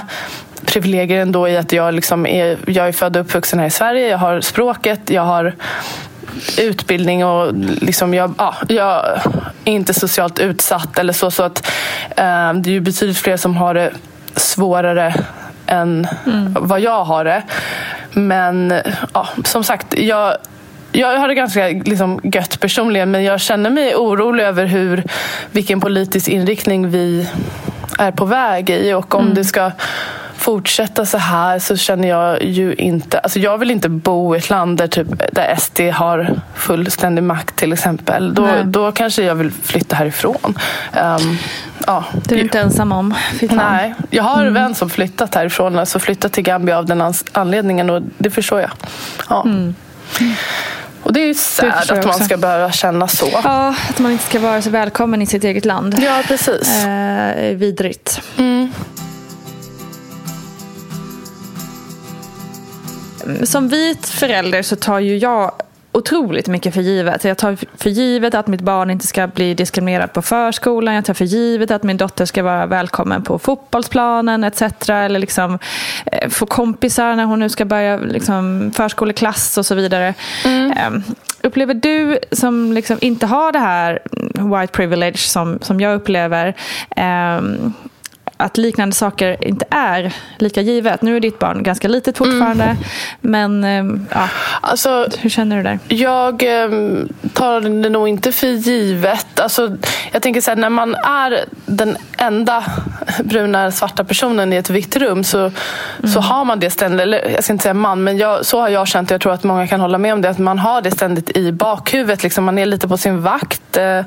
privilegier 0.64 1.22
ändå 1.22 1.48
i 1.48 1.56
att 1.56 1.72
jag, 1.72 1.94
liksom 1.94 2.26
är, 2.26 2.58
jag 2.66 2.88
är 2.88 2.92
född 2.92 3.16
och 3.16 3.22
uppvuxen 3.22 3.58
här 3.58 3.66
i 3.66 3.70
Sverige. 3.70 4.08
Jag 4.08 4.18
har 4.18 4.40
språket, 4.40 5.00
jag 5.10 5.22
har 5.22 5.54
utbildning 6.58 7.24
och 7.24 7.54
liksom 7.54 8.14
jag, 8.14 8.34
ja, 8.38 8.54
jag 8.68 9.04
är 9.64 9.72
inte 9.72 9.94
socialt 9.94 10.38
utsatt 10.38 10.98
eller 10.98 11.12
så. 11.12 11.30
så 11.30 11.42
att, 11.42 11.66
eh, 12.10 12.52
det 12.52 12.70
är 12.70 12.72
ju 12.72 12.80
betydligt 12.80 13.18
fler 13.18 13.36
som 13.36 13.56
har 13.56 13.74
det 13.74 13.92
svårare 14.36 15.14
än 15.66 16.08
mm. 16.26 16.56
vad 16.60 16.80
jag 16.80 17.04
har 17.04 17.24
det. 17.24 17.42
Men 18.12 18.74
ja, 19.14 19.28
som 19.44 19.64
sagt, 19.64 19.98
jag 19.98 20.36
jag 20.92 21.18
har 21.18 21.28
det 21.28 21.34
ganska 21.34 21.68
liksom, 21.68 22.20
gött 22.22 22.60
personligen 22.60 23.10
men 23.10 23.24
jag 23.24 23.40
känner 23.40 23.70
mig 23.70 23.96
orolig 23.96 24.44
över 24.44 24.66
hur, 24.66 25.04
vilken 25.52 25.80
politisk 25.80 26.28
inriktning 26.28 26.90
vi 26.90 27.28
är 27.98 28.12
på 28.12 28.24
väg 28.24 28.70
i 28.70 28.92
och 28.92 29.14
om 29.14 29.22
mm. 29.24 29.34
det 29.34 29.44
ska 29.44 29.70
fortsätta 30.38 31.06
så 31.06 31.18
här 31.18 31.58
så 31.58 31.76
känner 31.76 32.08
jag 32.08 32.42
ju 32.42 32.74
inte... 32.74 33.18
Alltså 33.18 33.38
jag 33.38 33.58
vill 33.58 33.70
inte 33.70 33.88
bo 33.88 34.34
i 34.34 34.38
ett 34.38 34.50
land 34.50 34.78
där, 34.78 34.86
typ, 34.86 35.08
där 35.32 35.56
SD 35.56 35.80
har 35.80 36.40
fullständig 36.54 37.22
makt 37.22 37.56
till 37.56 37.72
exempel. 37.72 38.34
Då, 38.34 38.48
då 38.64 38.92
kanske 38.92 39.22
jag 39.22 39.34
vill 39.34 39.50
flytta 39.50 39.96
härifrån. 39.96 40.58
Um, 41.02 41.38
ja. 41.86 42.04
Du 42.28 42.34
är 42.34 42.40
inte 42.40 42.60
ensam 42.60 42.92
om. 42.92 43.14
Nej, 43.40 43.94
jag 44.10 44.22
har 44.22 44.34
mm. 44.34 44.46
en 44.46 44.54
vän 44.54 44.74
som 44.74 44.90
flyttat 44.90 45.34
härifrån. 45.34 45.78
Alltså 45.78 45.98
flyttat 45.98 46.32
till 46.32 46.44
Gambia 46.44 46.78
av 46.78 46.86
den 46.86 47.12
anledningen 47.32 47.90
och 47.90 48.02
det 48.18 48.30
förstår 48.30 48.60
jag. 48.60 48.70
Ja. 49.28 49.42
Mm. 49.44 49.74
Och 51.02 51.12
det 51.12 51.20
är 51.20 51.26
ju 51.26 51.34
sad 51.34 51.90
att 51.90 52.04
man 52.04 52.24
ska 52.24 52.36
behöva 52.36 52.72
känna 52.72 53.08
så. 53.08 53.28
Ja, 53.32 53.74
att 53.90 53.98
man 53.98 54.12
inte 54.12 54.24
ska 54.24 54.40
vara 54.40 54.62
så 54.62 54.70
välkommen 54.70 55.22
i 55.22 55.26
sitt 55.26 55.44
eget 55.44 55.64
land. 55.64 55.96
Ja, 55.98 56.22
precis. 56.26 56.84
Eh, 56.84 57.56
vidrigt. 57.56 58.20
Mm. 58.36 58.72
Som 63.44 63.68
vit 63.68 64.06
förälder 64.06 64.62
så 64.62 64.76
tar 64.76 64.98
ju 64.98 65.18
jag 65.18 65.52
otroligt 65.98 66.46
mycket 66.46 66.74
för 66.74 66.80
givet. 66.80 67.24
Jag 67.24 67.38
tar 67.38 67.56
för 67.76 67.90
givet 67.90 68.34
att 68.34 68.46
mitt 68.46 68.60
barn 68.60 68.90
inte 68.90 69.06
ska 69.06 69.26
bli 69.26 69.54
diskriminerad 69.54 70.12
på 70.12 70.22
förskolan. 70.22 70.94
Jag 70.94 71.04
tar 71.04 71.14
för 71.14 71.24
givet 71.24 71.70
att 71.70 71.82
min 71.82 71.96
dotter 71.96 72.24
ska 72.24 72.42
vara 72.42 72.66
välkommen 72.66 73.22
på 73.22 73.38
fotbollsplanen 73.38 74.44
etc. 74.44 74.62
Eller 74.88 75.18
liksom, 75.18 75.58
eh, 76.12 76.28
få 76.28 76.46
kompisar 76.46 77.16
när 77.16 77.24
hon 77.24 77.38
nu 77.38 77.48
ska 77.48 77.64
börja 77.64 77.96
liksom, 77.96 78.72
förskoleklass 78.74 79.58
och 79.58 79.66
så 79.66 79.74
vidare. 79.74 80.14
Mm. 80.44 80.72
Eh, 80.72 81.00
upplever 81.42 81.74
du 81.74 82.18
som 82.32 82.72
liksom 82.72 82.98
inte 83.00 83.26
har 83.26 83.52
det 83.52 83.58
här 83.58 83.98
white 84.32 84.72
privilege 84.72 85.18
som, 85.18 85.58
som 85.62 85.80
jag 85.80 85.94
upplever 85.94 86.54
eh, 86.96 87.40
att 88.40 88.56
liknande 88.56 88.94
saker 88.94 89.44
inte 89.44 89.64
är 89.70 90.14
lika 90.38 90.60
givet. 90.60 91.02
Nu 91.02 91.16
är 91.16 91.20
ditt 91.20 91.38
barn 91.38 91.62
ganska 91.62 91.88
litet 91.88 92.18
fortfarande. 92.18 92.64
Mm. 92.64 92.78
Men 93.20 93.64
eh, 93.64 94.02
ja, 94.10 94.28
alltså, 94.60 95.06
hur 95.18 95.30
känner 95.30 95.56
du 95.56 95.62
där? 95.62 95.78
Jag 95.88 96.42
eh, 96.42 96.70
tar 97.32 97.60
det 97.60 97.88
nog 97.88 98.08
inte 98.08 98.32
för 98.32 98.46
givet. 98.46 99.40
Alltså, 99.40 99.76
jag 100.12 100.22
tänker 100.22 100.40
så 100.40 100.50
här, 100.50 100.56
när 100.56 100.70
man 100.70 100.94
är 100.94 101.44
den 101.66 101.96
enda 102.18 102.64
bruna 103.24 103.70
svarta 103.70 104.04
personen 104.04 104.52
i 104.52 104.56
ett 104.56 104.70
vitt 104.70 104.96
rum 104.96 105.24
så, 105.24 105.38
mm. 105.38 105.52
så 106.14 106.20
har 106.20 106.44
man 106.44 106.60
det 106.60 106.70
ständigt. 106.70 107.00
Eller, 107.00 107.30
jag 107.30 107.44
ska 107.44 107.52
inte 107.52 107.62
säga 107.62 107.74
man, 107.74 108.04
men 108.04 108.18
jag, 108.18 108.46
så 108.46 108.60
har 108.60 108.68
jag 108.68 108.88
känt. 108.88 109.10
Jag 109.10 109.20
tror 109.20 109.32
att 109.32 109.44
många 109.44 109.66
kan 109.66 109.80
hålla 109.80 109.98
med 109.98 110.12
om 110.12 110.22
det. 110.22 110.30
Att 110.30 110.38
man 110.38 110.58
har 110.58 110.82
det 110.82 110.90
ständigt 110.90 111.36
i 111.36 111.52
bakhuvudet. 111.52 112.22
Liksom. 112.22 112.44
Man 112.44 112.58
är 112.58 112.66
lite 112.66 112.88
på 112.88 112.96
sin 112.96 113.22
vakt. 113.22 113.76
Eh, 113.76 113.84
mm. 113.84 114.04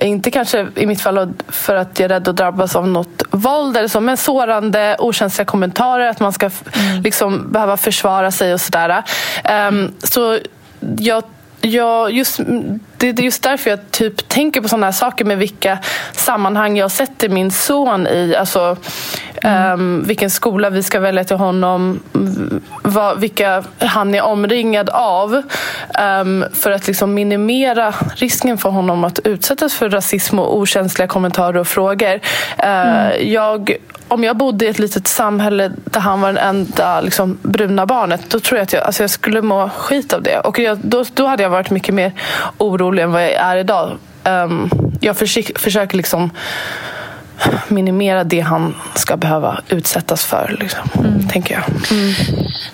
Inte 0.00 0.30
kanske 0.30 0.66
i 0.74 0.86
mitt 0.86 1.00
fall 1.00 1.32
för 1.48 1.74
att 1.74 2.00
jag 2.00 2.04
är 2.04 2.08
rädd 2.08 2.28
att 2.28 2.36
drabbas 2.36 2.76
av 2.76 2.88
något 2.88 3.22
våld 3.30 3.65
våld 3.66 3.76
eller 3.76 3.88
så, 3.88 4.00
men 4.00 4.16
sårande, 4.16 4.96
okänsliga 4.98 5.46
kommentarer, 5.46 6.08
att 6.08 6.20
man 6.20 6.32
ska 6.32 6.50
mm. 6.72 7.02
liksom 7.02 7.52
behöva 7.52 7.76
försvara 7.76 8.30
sig 8.30 8.54
och 8.54 8.60
sådär. 8.60 9.02
Um, 9.68 9.94
så 10.02 10.38
jag 10.98 11.24
Ja, 11.60 12.10
just, 12.10 12.40
det 12.98 13.08
är 13.08 13.22
just 13.22 13.42
därför 13.42 13.70
jag 13.70 13.90
typ 13.90 14.28
tänker 14.28 14.60
på 14.60 14.68
sådana 14.68 14.86
här 14.86 14.92
saker 14.92 15.24
med 15.24 15.38
vilka 15.38 15.78
sammanhang 16.12 16.76
jag 16.76 16.90
sätter 16.90 17.28
min 17.28 17.50
son 17.50 18.06
i. 18.06 18.34
Alltså, 18.38 18.76
mm. 19.42 19.72
um, 19.72 20.04
vilken 20.06 20.30
skola 20.30 20.70
vi 20.70 20.82
ska 20.82 21.00
välja 21.00 21.24
till 21.24 21.36
honom, 21.36 22.00
vad, 22.82 23.20
vilka 23.20 23.64
han 23.78 24.14
är 24.14 24.22
omringad 24.22 24.88
av. 24.88 25.42
Um, 26.22 26.44
för 26.52 26.70
att 26.70 26.86
liksom 26.86 27.14
minimera 27.14 27.94
risken 28.14 28.58
för 28.58 28.70
honom 28.70 29.04
att 29.04 29.18
utsättas 29.18 29.74
för 29.74 29.90
rasism 29.90 30.38
och 30.38 30.56
okänsliga 30.56 31.08
kommentarer 31.08 31.56
och 31.56 31.68
frågor. 31.68 32.14
Uh, 32.14 32.20
mm. 32.58 33.32
Jag 33.32 33.76
om 34.08 34.24
jag 34.24 34.36
bodde 34.36 34.64
i 34.64 34.68
ett 34.68 34.78
litet 34.78 35.06
samhälle 35.06 35.72
där 35.84 36.00
han 36.00 36.20
var 36.20 36.32
det 36.32 36.40
enda 36.40 37.00
liksom, 37.00 37.38
bruna 37.42 37.86
barnet, 37.86 38.30
då 38.30 38.40
tror 38.40 38.58
jag 38.58 38.62
att 38.62 38.72
jag, 38.72 38.82
alltså 38.82 39.02
jag 39.02 39.10
skulle 39.10 39.42
må 39.42 39.68
skit 39.68 40.12
av 40.12 40.22
det. 40.22 40.40
Och 40.40 40.58
jag, 40.58 40.78
då, 40.78 41.04
då 41.14 41.26
hade 41.26 41.42
jag 41.42 41.50
varit 41.50 41.70
mycket 41.70 41.94
mer 41.94 42.12
orolig 42.58 42.85
än 43.02 43.12
vad 43.12 43.22
jag 43.22 43.32
är 43.32 43.56
idag. 43.56 43.98
Um, 44.24 44.70
jag 45.00 45.16
försöker, 45.16 45.58
försöker 45.58 45.96
liksom 45.96 46.30
minimera 47.68 48.24
det 48.24 48.40
han 48.40 48.74
ska 48.94 49.16
behöva 49.16 49.60
utsättas 49.68 50.24
för, 50.24 50.56
liksom, 50.60 50.88
mm. 50.98 51.28
tänker 51.28 51.54
jag. 51.54 51.64
Mm. 51.90 52.12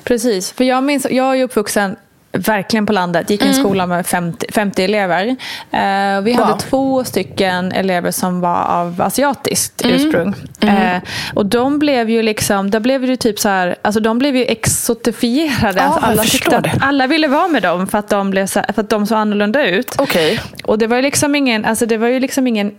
Precis, 0.04 0.52
för 0.52 0.64
jag 0.64 0.84
minns, 0.84 1.06
jag 1.10 1.38
är 1.40 1.44
uppvuxen 1.44 1.96
verkligen 2.32 2.86
på 2.86 2.92
landet. 2.92 3.30
Gick 3.30 3.42
i 3.42 3.44
en 3.44 3.52
mm. 3.52 3.64
skola 3.64 3.86
med 3.86 4.06
50, 4.06 4.46
50 4.52 4.84
elever. 4.84 5.26
Uh, 5.26 6.22
vi 6.22 6.32
hade 6.32 6.58
två 6.60 7.04
stycken 7.04 7.72
elever 7.72 8.10
som 8.10 8.40
var 8.40 8.64
av 8.64 9.02
asiatiskt 9.02 9.84
mm. 9.84 9.96
ursprung. 9.96 10.34
Mm. 10.60 10.96
Uh, 10.96 11.02
och 11.34 11.46
de 11.46 11.78
blev 11.78 12.10
ju 12.10 12.22
liksom, 12.22 12.70
där 12.70 12.80
blev 12.80 13.06
det 13.06 13.16
typ 13.16 13.38
så 13.38 13.48
här, 13.48 13.76
alltså 13.82 14.00
de 14.00 14.18
blev 14.18 14.36
ju 14.36 14.44
exotifierade. 14.44 15.80
Ja, 15.80 15.82
alltså 15.82 16.06
alla, 16.06 16.22
tyckte 16.22 16.72
alla 16.80 17.06
ville 17.06 17.28
vara 17.28 17.48
med 17.48 17.62
dem 17.62 17.86
för 17.86 17.98
att 17.98 18.08
de, 18.08 18.30
blev 18.30 18.46
så, 18.46 18.62
för 18.74 18.82
att 18.82 18.90
de 18.90 19.06
såg 19.06 19.18
annorlunda 19.18 19.66
ut. 19.66 20.00
Okay. 20.00 20.38
Och 20.64 20.78
det 20.78 20.86
var 20.86 20.96
ju 20.96 21.02
liksom 21.02 21.34
ingen, 21.34 21.64
alltså 21.64 21.86
det 21.86 21.96
var 21.96 22.08
ju 22.08 22.20
liksom 22.20 22.46
ingen, 22.46 22.74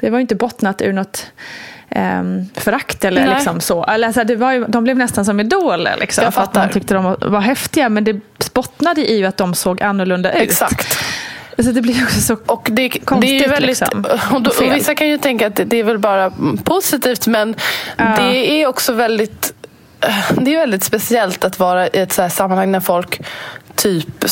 det 0.00 0.10
var 0.10 0.18
ju 0.18 0.22
inte 0.22 0.34
bottnat 0.34 0.82
ur 0.82 0.92
något 0.92 1.26
um, 1.94 2.46
förakt 2.54 3.04
eller 3.04 3.34
liksom 3.34 3.60
så. 3.60 3.82
Alltså, 3.82 4.24
det 4.24 4.36
var 4.36 4.52
ju, 4.52 4.64
de 4.68 4.84
blev 4.84 4.96
nästan 4.96 5.24
som 5.24 5.40
idoler. 5.40 5.96
Liksom, 6.00 6.32
för 6.32 6.42
att 6.42 6.54
man 6.54 6.70
tyckte 6.70 6.94
de 6.94 7.16
var, 7.20 7.40
häftiga. 7.40 7.88
Men 7.88 8.04
det 8.04 8.20
bottnade 8.54 9.12
i 9.12 9.24
att 9.24 9.36
de 9.36 9.54
såg 9.54 9.82
annorlunda 9.82 10.32
ut. 10.32 10.42
Exakt. 10.42 10.98
Alltså 11.58 11.72
det 11.72 11.80
blir 11.80 12.02
också 12.04 12.20
så 12.20 12.36
och 12.46 12.68
det, 12.72 12.88
konstigt. 12.88 13.38
det 13.40 13.44
är 13.44 13.48
väldigt, 13.48 13.80
liksom, 13.80 14.04
och, 14.32 14.42
då, 14.42 14.50
och 14.50 14.74
vissa 14.74 14.94
kan 14.94 15.08
ju 15.08 15.18
tänka 15.18 15.46
att 15.46 15.60
det 15.66 15.76
är 15.76 15.84
väl 15.84 15.98
bara 15.98 16.32
positivt 16.64 17.26
men 17.26 17.54
Ja. 17.96 18.04
det 18.18 18.62
är 18.62 18.66
också 18.66 18.92
väldigt 18.92 19.54
det 20.30 20.54
är 20.54 20.58
väldigt 20.58 20.84
speciellt 20.84 21.44
att 21.44 21.58
vara 21.58 21.86
i 21.86 21.90
ett 21.92 22.12
så 22.12 22.22
här 22.22 22.28
sammanhang 22.28 22.72
när 22.72 22.80
folk 22.80 23.20
typ 23.76 24.24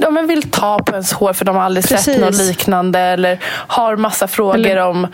ja, 0.00 0.10
men 0.10 0.26
vill 0.26 0.50
ta 0.50 0.78
på 0.78 0.92
ens 0.92 1.12
hår 1.12 1.32
för 1.32 1.44
de 1.44 1.56
har 1.56 1.62
aldrig 1.62 1.88
Precis. 1.88 2.04
sett 2.04 2.20
något 2.20 2.34
liknande 2.34 2.98
eller 2.98 3.38
har 3.46 3.96
massa 3.96 4.28
frågor 4.28 4.54
Eller- 4.58 4.76
om 4.76 5.06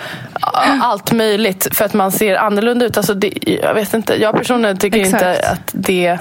allt 0.83 1.13
möjligt 1.13 1.69
för 1.77 1.85
att 1.85 1.95
man 1.95 2.13
ser 2.13 2.37
annorlunda 2.37 2.87
ut. 2.87 2.97
Alltså 2.97 3.15
det, 3.15 3.33
jag 3.63 3.75
vet 3.75 3.95
inte, 3.95 4.15
jag 4.23 4.37
personligen 4.37 4.77
tycker 4.79 5.01
Exakt. 5.01 5.23
inte 5.23 5.49
att 5.49 5.71
det 5.73 6.19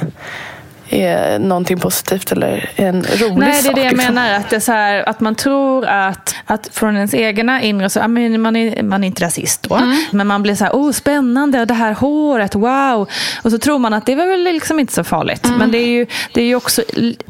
är 0.89 1.39
någonting 1.39 1.79
positivt 1.79 2.32
eller 2.32 2.70
en 2.75 3.03
rolig 3.03 3.38
Nej, 3.38 3.50
det 3.51 3.58
är 3.58 3.62
sak. 3.63 3.75
det 3.75 3.82
jag 3.84 3.91
liksom. 3.94 4.13
menar. 4.15 4.34
Att, 4.34 4.50
det 4.50 4.56
är 4.56 4.60
så 4.60 4.72
här, 4.72 5.10
att 5.10 5.20
man 5.20 5.36
tror 5.36 5.86
att, 5.86 6.36
att 6.46 6.70
från 6.74 6.96
ens 6.96 7.13
egna 7.13 7.62
inre, 7.62 7.89
så, 7.89 8.00
man, 8.00 8.17
är, 8.56 8.84
man 8.84 9.03
är 9.03 9.08
inte 9.08 9.25
rasist 9.25 9.63
då, 9.70 9.75
Mm. 9.75 9.98
men 10.12 10.27
man 10.27 10.44
blir 10.44 10.56
så 10.56 10.63
här, 10.63 10.72
oh 10.74 10.91
spännande, 10.91 11.65
det 11.65 11.74
här 11.74 11.91
håret, 11.94 12.56
wow. 12.56 13.10
Och 13.41 13.51
så 13.51 13.58
tror 13.58 13.79
man 13.79 13.94
att 13.94 14.06
det 14.06 14.15
var 14.15 14.25
väl 14.25 14.44
liksom 14.44 14.79
inte 14.79 14.94
så 14.94 15.03
farligt. 15.03 15.46
Mm. 15.46 15.58
Men 15.58 15.72
det 15.72 15.77
är 15.77 15.88
ju, 15.88 16.06
det 16.34 16.41
är 16.41 16.46
ju 16.46 16.56
också, 16.56 16.82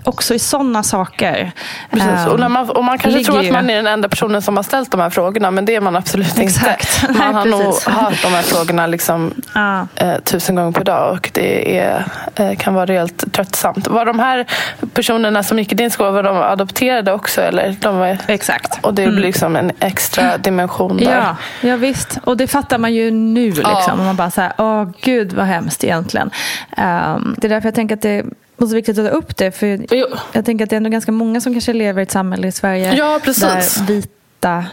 också 0.03 0.33
i 0.33 0.39
sådana 0.39 0.83
saker. 0.83 1.51
Precis. 1.91 2.07
ehm, 2.09 2.27
Och, 2.31 2.39
när 2.39 2.49
man, 2.49 2.69
och 2.69 2.83
man 2.83 2.97
kanske 2.97 3.23
tror 3.23 3.39
att 3.39 3.51
man 3.51 3.69
är 3.69 3.75
den 3.75 3.87
enda 3.87 4.09
personen 4.09 4.41
som 4.41 4.55
har 4.55 4.63
ställt 4.63 4.91
de 4.91 4.99
här 5.01 5.09
frågorna 5.09 5.51
men 5.51 5.65
det 5.65 5.75
är 5.75 5.81
man 5.81 5.95
absolut 5.95 6.39
Exakt. 6.39 6.99
inte. 7.01 7.13
Man 7.19 7.33
Nej, 7.33 7.33
har 7.33 7.45
nog 7.45 7.61
precis. 7.73 7.87
hört 7.87 8.21
de 8.23 8.27
här 8.27 8.41
frågorna 8.41 8.87
liksom, 8.87 9.33
Ja. 9.55 9.87
eh, 9.95 10.15
tusen 10.23 10.55
gånger 10.55 10.71
per 10.71 10.83
dag 10.83 11.11
och 11.13 11.29
det 11.33 11.77
är, 11.79 12.05
eh, 12.35 12.55
kan 12.57 12.73
vara 12.73 12.85
rejält 12.85 13.23
tröttsamt. 13.47 13.87
Var 13.87 14.05
de 14.05 14.19
här 14.19 14.45
personerna 14.93 15.43
som 15.43 15.59
gick 15.59 15.71
i 15.71 15.75
din 15.75 15.91
skola 15.91 16.11
var 16.11 16.23
de 16.23 16.37
adopterade 16.37 17.13
också? 17.13 17.41
Eller? 17.41 17.75
De 17.79 17.97
var, 17.97 18.17
Exakt. 18.27 18.85
och 18.85 18.93
det 18.93 19.07
blir 19.07 19.21
liksom 19.21 19.55
en 19.55 19.71
extra 19.79 20.37
dimension 20.37 20.97
där. 20.97 21.11
Ja, 21.11 21.35
ja, 21.69 21.75
visst. 21.75 22.17
Och 22.23 22.37
det 22.37 22.47
fattar 22.47 22.77
man 22.77 22.93
ju 22.93 23.11
nu. 23.11 23.47
Liksom. 23.47 23.63
Ja. 23.87 23.91
Och 23.91 23.97
man 23.97 24.15
bara 24.15 24.31
så 24.31 24.41
här, 24.41 24.53
åh 24.57 24.89
gud 25.01 25.33
vad 25.33 25.45
hemskt 25.45 25.83
egentligen. 25.83 26.29
Ehm, 26.77 27.35
det 27.37 27.47
är 27.47 27.49
därför 27.49 27.67
jag 27.67 27.75
tänker 27.75 27.95
att 27.95 28.01
det 28.01 28.09
är 28.09 28.25
så 28.59 28.75
viktigt 28.75 28.99
att 28.99 29.05
ta 29.05 29.11
upp 29.11 29.37
det. 29.37 29.51
För 29.51 29.79
Jo. 29.91 30.07
jag 30.31 30.45
tänker 30.45 30.63
att 30.63 30.69
det 30.69 30.75
är 30.75 30.77
ändå 30.77 30.89
ganska 30.89 31.11
många 31.11 31.41
som 31.41 31.53
kanske 31.53 31.73
lever 31.73 31.99
i 32.01 32.03
ett 32.03 32.11
samhälle 32.11 32.47
i 32.47 32.51
Sverige 32.51 32.93
Ja, 32.95 33.19
precis. 33.23 33.75
där 33.75 33.85
vita 33.85 34.65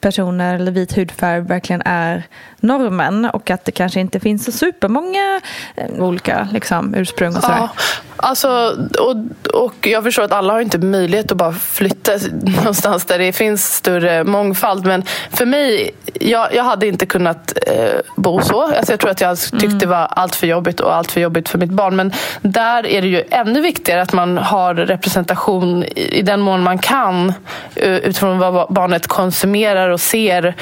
personer 0.00 0.54
eller 0.54 0.72
vit 0.72 0.96
hudfärg 0.96 1.40
verkligen 1.40 1.82
är 1.84 2.22
normen 2.60 3.24
och 3.24 3.50
att 3.50 3.64
det 3.64 3.72
kanske 3.72 4.00
inte 4.00 4.20
finns 4.20 4.44
så 4.44 4.52
supermånga 4.52 5.40
eh, 5.76 6.04
olika 6.04 6.48
liksom, 6.52 6.94
ursprung 6.94 7.36
och 7.36 7.42
sådär. 7.42 7.58
Ja, 7.58 7.68
alltså, 8.16 8.76
och, 8.98 9.16
och 9.62 9.86
jag 9.86 10.04
förstår 10.04 10.22
att 10.22 10.32
alla 10.32 10.52
har 10.52 10.60
inte 10.60 10.78
möjlighet 10.78 11.32
att 11.32 11.38
bara 11.38 11.52
flytta 11.52 12.12
någonstans 12.42 13.04
där 13.04 13.18
det 13.18 13.32
finns 13.32 13.74
större 13.74 14.24
mångfald. 14.24 14.86
Men 14.86 15.02
för 15.30 15.46
mig, 15.46 15.90
jag, 16.20 16.54
jag 16.54 16.64
hade 16.64 16.86
inte 16.86 17.06
kunnat 17.06 17.58
eh, 17.66 18.00
bo 18.16 18.40
så. 18.40 18.62
Alltså, 18.62 18.92
jag 18.92 19.00
tror 19.00 19.10
att 19.10 19.20
jag 19.20 19.38
tyckte 19.38 19.78
det 19.78 19.86
var 19.86 20.06
allt 20.10 20.36
för 20.36 20.46
jobbigt 20.46 20.80
och 20.80 20.94
allt 20.94 21.12
för 21.12 21.20
jobbigt 21.20 21.48
för 21.48 21.58
mitt 21.58 21.70
barn. 21.70 21.96
Men 21.96 22.12
där 22.42 22.86
är 22.86 23.02
det 23.02 23.08
ju 23.08 23.24
ännu 23.30 23.60
viktigare 23.60 24.02
att 24.02 24.12
man 24.12 24.38
har 24.38 24.74
representation 24.74 25.84
i, 25.84 26.18
i 26.18 26.22
den 26.22 26.40
mån 26.40 26.62
man 26.62 26.78
kan 26.78 27.32
eh, 27.74 27.96
utifrån 27.96 28.38
vad 28.38 28.72
barnet 28.72 29.06
konsumerar 29.06 29.87
och 29.88 30.00
ser. 30.00 30.54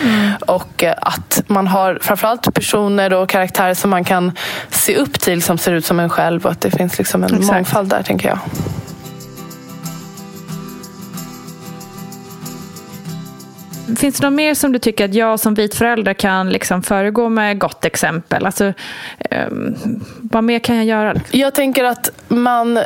Och 0.47 0.85
eh, 0.85 0.95
att 1.03 1.43
man 1.47 1.67
har 1.67 1.99
framförallt 2.03 2.55
personer 2.55 3.13
och 3.13 3.29
karaktärer 3.29 3.75
som 3.75 3.91
man 3.91 4.05
kan 4.05 4.33
se 4.71 4.97
upp 4.97 5.21
till 5.21 5.43
som 5.43 5.59
ser 5.59 5.73
ut 5.73 5.85
som 5.85 6.01
en 6.01 6.11
själv 6.11 6.47
och 6.47 6.53
att 6.53 6.61
det 6.61 6.71
finns 6.71 6.99
liksom 6.99 7.25
en 7.25 7.35
Exakt. 7.35 7.53
mångfald 7.53 7.89
där 7.89 8.03
tänker 8.03 8.29
jag. 8.29 8.39
Finns 13.97 14.17
det 14.17 14.27
något 14.27 14.37
mer 14.37 14.55
som 14.55 14.73
du 14.73 14.79
tycker 14.79 15.05
att 15.05 15.15
jag 15.15 15.41
som 15.41 15.55
vit 15.55 15.75
förälder 15.75 16.15
kan 16.15 16.51
liksom 16.51 16.83
föregå 16.83 17.29
med 17.29 17.59
gott 17.59 17.85
exempel? 17.85 18.47
Alltså, 18.47 18.73
ehm, 19.19 19.75
vad 20.23 20.45
mer 20.45 20.59
kan 20.59 20.77
jag 20.77 20.85
göra? 20.85 21.15
Jag 21.31 21.55
tänker 21.55 21.85
att 21.85 22.11
man, 22.29 22.77
eh, 22.77 22.85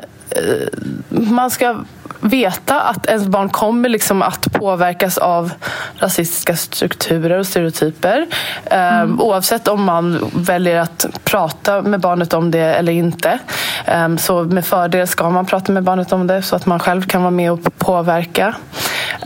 man 1.09 1.51
ska 1.51 1.77
veta 2.21 2.81
att 2.81 3.07
ens 3.07 3.27
barn 3.27 3.49
kommer 3.49 3.89
liksom 3.89 4.23
att 4.23 4.53
påverkas 4.53 5.19
av 5.19 5.53
rasistiska 5.99 6.57
strukturer 6.57 7.39
och 7.39 7.47
stereotyper. 7.47 8.27
Eh, 8.65 9.05
Oavsett 9.19 9.69
om 9.69 9.85
man 9.85 10.31
väljer 10.35 10.81
att 10.81 11.07
prata 11.25 11.83
med 11.83 12.01
barnet 12.01 12.35
om 12.35 12.51
det 12.51 12.59
eller 12.75 12.93
inte. 12.93 13.39
Eh, 13.85 14.17
Så 14.17 14.45
med 14.45 14.65
fördel 14.65 15.09
ska 15.09 15.31
man 15.31 15.47
prata 15.47 15.73
med 15.73 15.83
barnet 15.83 16.13
om 16.13 16.27
det 16.27 16.43
så 16.43 16.57
att 16.57 16.67
man 16.67 16.79
själv 16.79 17.03
kan 17.03 17.23
vara 17.23 17.31
med 17.31 17.53
och 17.53 17.79
påverka. 17.79 18.55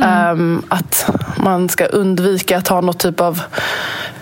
Eh, 0.01 0.35
Att 0.69 1.11
man 1.37 1.69
ska 1.69 1.85
undvika 1.85 2.59
att 2.59 2.69
ha 2.69 2.81
något 2.81 2.99
typ 2.99 3.21
av 3.21 3.43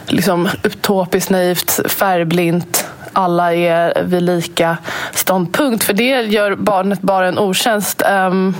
liksom, 0.06 0.48
utopiskt 0.62 1.30
naivt, 1.30 1.80
färgblint 1.92 2.86
alla 3.12 3.54
är 3.54 4.02
vi 4.04 4.20
lika 4.20 4.76
ståndpunkt. 5.12 5.84
För 5.84 5.92
det 5.92 6.22
gör 6.22 6.54
barnet 6.54 7.00
bara 7.00 7.28
en 7.28 7.38
otjänst. 7.38 8.02
Um, 8.10 8.56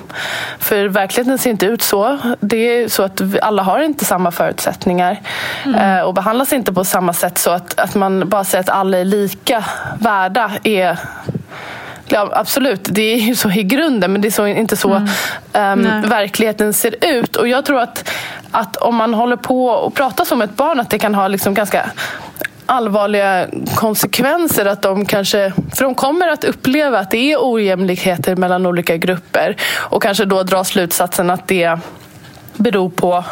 för 0.59 0.85
verkligheten 0.85 1.39
ser 1.39 1.51
inte 1.51 1.67
ut 1.67 1.83
så. 1.83 2.19
Det 2.41 2.57
är 2.57 2.89
så 2.89 3.03
att 3.03 3.23
alla 3.43 3.63
har 3.63 3.81
inte 3.81 4.05
samma 4.05 4.31
förutsättningar 4.31 5.21
eh, 5.79 6.01
och 6.01 6.15
behandlas 6.15 6.53
inte 6.53 6.73
på 6.73 6.85
samma 6.85 7.13
sätt. 7.13 7.39
Så 7.39 7.51
att, 7.51 7.81
att 7.81 7.95
man 7.95 8.29
bara 8.29 8.45
säger 8.45 8.65
att 8.65 8.71
alla 8.71 8.99
är 8.99 9.05
lika 9.05 9.65
värda 9.99 10.51
är 10.63 10.99
Ja, 12.09 12.31
absolut, 12.33 12.89
det 12.91 13.03
är 13.03 13.17
ju 13.17 13.35
så 13.35 13.51
i 13.51 13.63
grunden 13.63 14.13
men 14.13 14.21
det 14.21 14.29
är 14.29 14.33
så, 14.33 14.47
inte 14.47 14.77
så 14.77 15.07
ehm, 15.53 15.81
Nej. 15.81 16.03
verkligheten 16.03 16.73
ser 16.73 17.05
ut. 17.05 17.37
Och 17.37 17.49
jag 17.49 17.65
tror 17.65 17.81
att, 17.81 18.11
att 18.51 18.77
om 18.77 18.97
man 18.97 19.15
håller 19.15 19.37
på 19.37 19.67
och 19.67 19.95
pratar 19.95 20.25
som 20.25 20.43
ett 20.43 20.57
barn 20.57 20.81
att 20.81 20.91
det 20.91 20.99
kan 20.99 21.15
ha 21.15 21.29
liksom 21.29 21.55
ganska 21.55 21.91
allvarliga 22.67 23.47
konsekvenser. 23.75 24.67
Att 24.67 24.83
de 24.83 25.07
kanske, 25.07 25.53
för 25.77 25.85
de 25.85 25.95
kommer 25.95 26.29
att 26.29 26.45
uppleva 26.45 26.99
att 26.99 27.11
det 27.11 27.33
är 27.33 27.37
ojämlikheter 27.41 28.37
mellan 28.37 28.67
olika 28.67 28.97
grupper 28.97 29.57
och 29.77 30.03
kanske 30.03 30.25
då 30.25 30.43
dra 30.43 30.65
slutsatsen 30.65 31.31
att 31.31 31.49
det 31.49 31.79
beror 32.57 32.91
på 32.91 33.25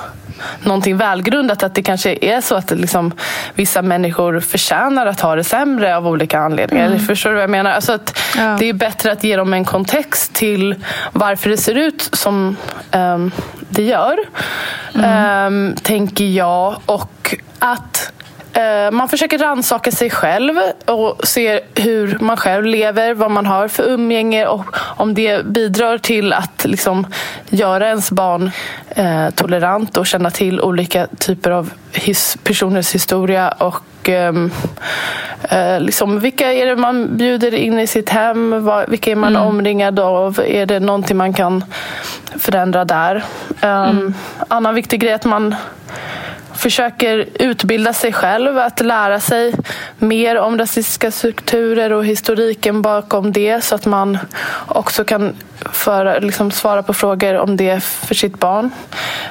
någonting 0.62 0.96
välgrundat. 0.96 1.62
Att 1.62 1.74
det 1.74 1.82
kanske 1.82 2.18
är 2.20 2.40
så 2.40 2.54
att 2.54 2.70
liksom, 2.70 3.12
vissa 3.54 3.82
människor 3.82 4.40
förtjänar 4.40 5.06
att 5.06 5.20
ha 5.20 5.36
det 5.36 5.44
sämre 5.44 5.96
av 5.96 6.08
olika 6.08 6.38
anledningar. 6.38 6.86
Eller 6.86 6.98
Förstår 6.98 7.30
du 7.30 7.34
vad 7.34 7.42
jag 7.42 7.50
menar? 7.50 7.70
Alltså 7.70 7.92
att 7.92 8.18
Ja. 8.36 8.56
Det 8.58 8.68
är 8.68 8.72
bättre 8.72 9.12
att 9.12 9.24
ge 9.24 9.36
dem 9.36 9.54
en 9.54 9.64
kontext 9.64 10.32
till 10.32 10.74
varför 11.12 11.50
det 11.50 11.56
ser 11.56 11.74
ut 11.74 12.08
som 12.12 12.56
ehm, 12.90 13.30
det 13.68 13.82
gör. 13.82 14.18
Ehm, 15.04 15.76
tänker 15.82 16.24
jag. 16.24 16.76
Och 16.86 17.34
att 17.58 18.12
man 18.92 19.08
försöker 19.08 19.38
rannsaka 19.38 19.90
sig 19.92 20.10
själv 20.10 20.54
och 20.84 21.26
se 21.26 21.60
hur 21.74 22.18
man 22.20 22.36
själv 22.36 22.64
lever, 22.64 23.14
vad 23.14 23.30
man 23.30 23.46
har 23.46 23.68
för 23.68 23.82
umgänge 23.82 24.46
och 24.46 24.76
om 24.76 25.14
det 25.14 25.46
bidrar 25.46 25.98
till 25.98 26.32
att 26.32 26.64
liksom, 26.64 27.06
göra 27.48 27.88
ens 27.88 28.10
barn 28.10 28.50
eh, 28.88 29.30
tolerant 29.30 29.96
och 29.96 30.06
känna 30.06 30.30
till 30.30 30.60
olika 30.60 31.06
typer 31.18 31.50
av 31.50 31.70
his- 31.92 32.38
personers 32.44 32.94
historia 32.94 33.48
och 33.48 34.08
ehm, 34.08 34.50
eh, 35.42 35.80
liksom, 35.80 36.20
vilka 36.20 36.52
är 36.52 36.66
det 36.66 36.76
man 36.76 37.16
bjuder 37.16 37.54
in 37.54 37.78
i 37.78 37.86
sitt 37.86 38.08
hem? 38.08 38.70
Vilka 38.88 39.10
är 39.10 39.16
man 39.16 39.36
omringad 39.36 40.00
av? 40.00 40.40
Är 40.46 40.66
det 40.66 40.80
någonting 40.80 41.16
man 41.16 41.32
kan 41.32 41.64
förändra 42.38 42.84
där? 42.84 43.24
Um, 43.62 44.14
Annan 44.48 44.74
viktig 44.74 45.00
grej 45.00 45.10
är 45.10 45.14
att 45.14 45.24
man 45.24 45.54
försöker 46.60 47.26
utbilda 47.34 47.92
sig 47.92 48.12
själv, 48.12 48.58
att 48.58 48.80
lära 48.80 49.20
sig 49.20 49.54
mer 49.98 50.36
om 50.36 50.58
rasistiska 50.58 51.10
strukturer 51.10 51.92
och 51.92 52.04
historiken 52.04 52.82
bakom 52.82 53.32
det 53.32 53.64
så 53.64 53.74
att 53.74 53.86
man 53.86 54.18
också 54.68 55.04
kan 55.04 55.36
föra, 55.72 56.18
liksom 56.18 56.50
svara 56.50 56.82
på 56.82 56.94
frågor 56.94 57.34
om 57.34 57.56
det 57.56 57.80
för 57.84 58.14
sitt 58.14 58.38
barn. 58.40 58.70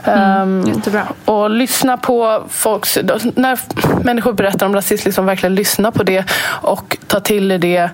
Ehm, 0.04 0.64
jättebra. 0.68 1.08
och 1.26 1.50
lyssna 1.50 1.98
på 1.98 2.44
folks... 2.50 2.98
När 3.36 3.60
människor 4.04 4.34
berättar 4.34 4.66
om 4.66 4.76
rasism, 4.76 5.08
liksom 5.08 5.26
verkligen 5.26 5.56
lyssna 5.56 5.92
på 5.92 6.04
det 6.04 6.24
och 6.62 6.98
ta 7.08 7.20
till 7.20 7.52
er 7.52 7.58
det 7.58 7.90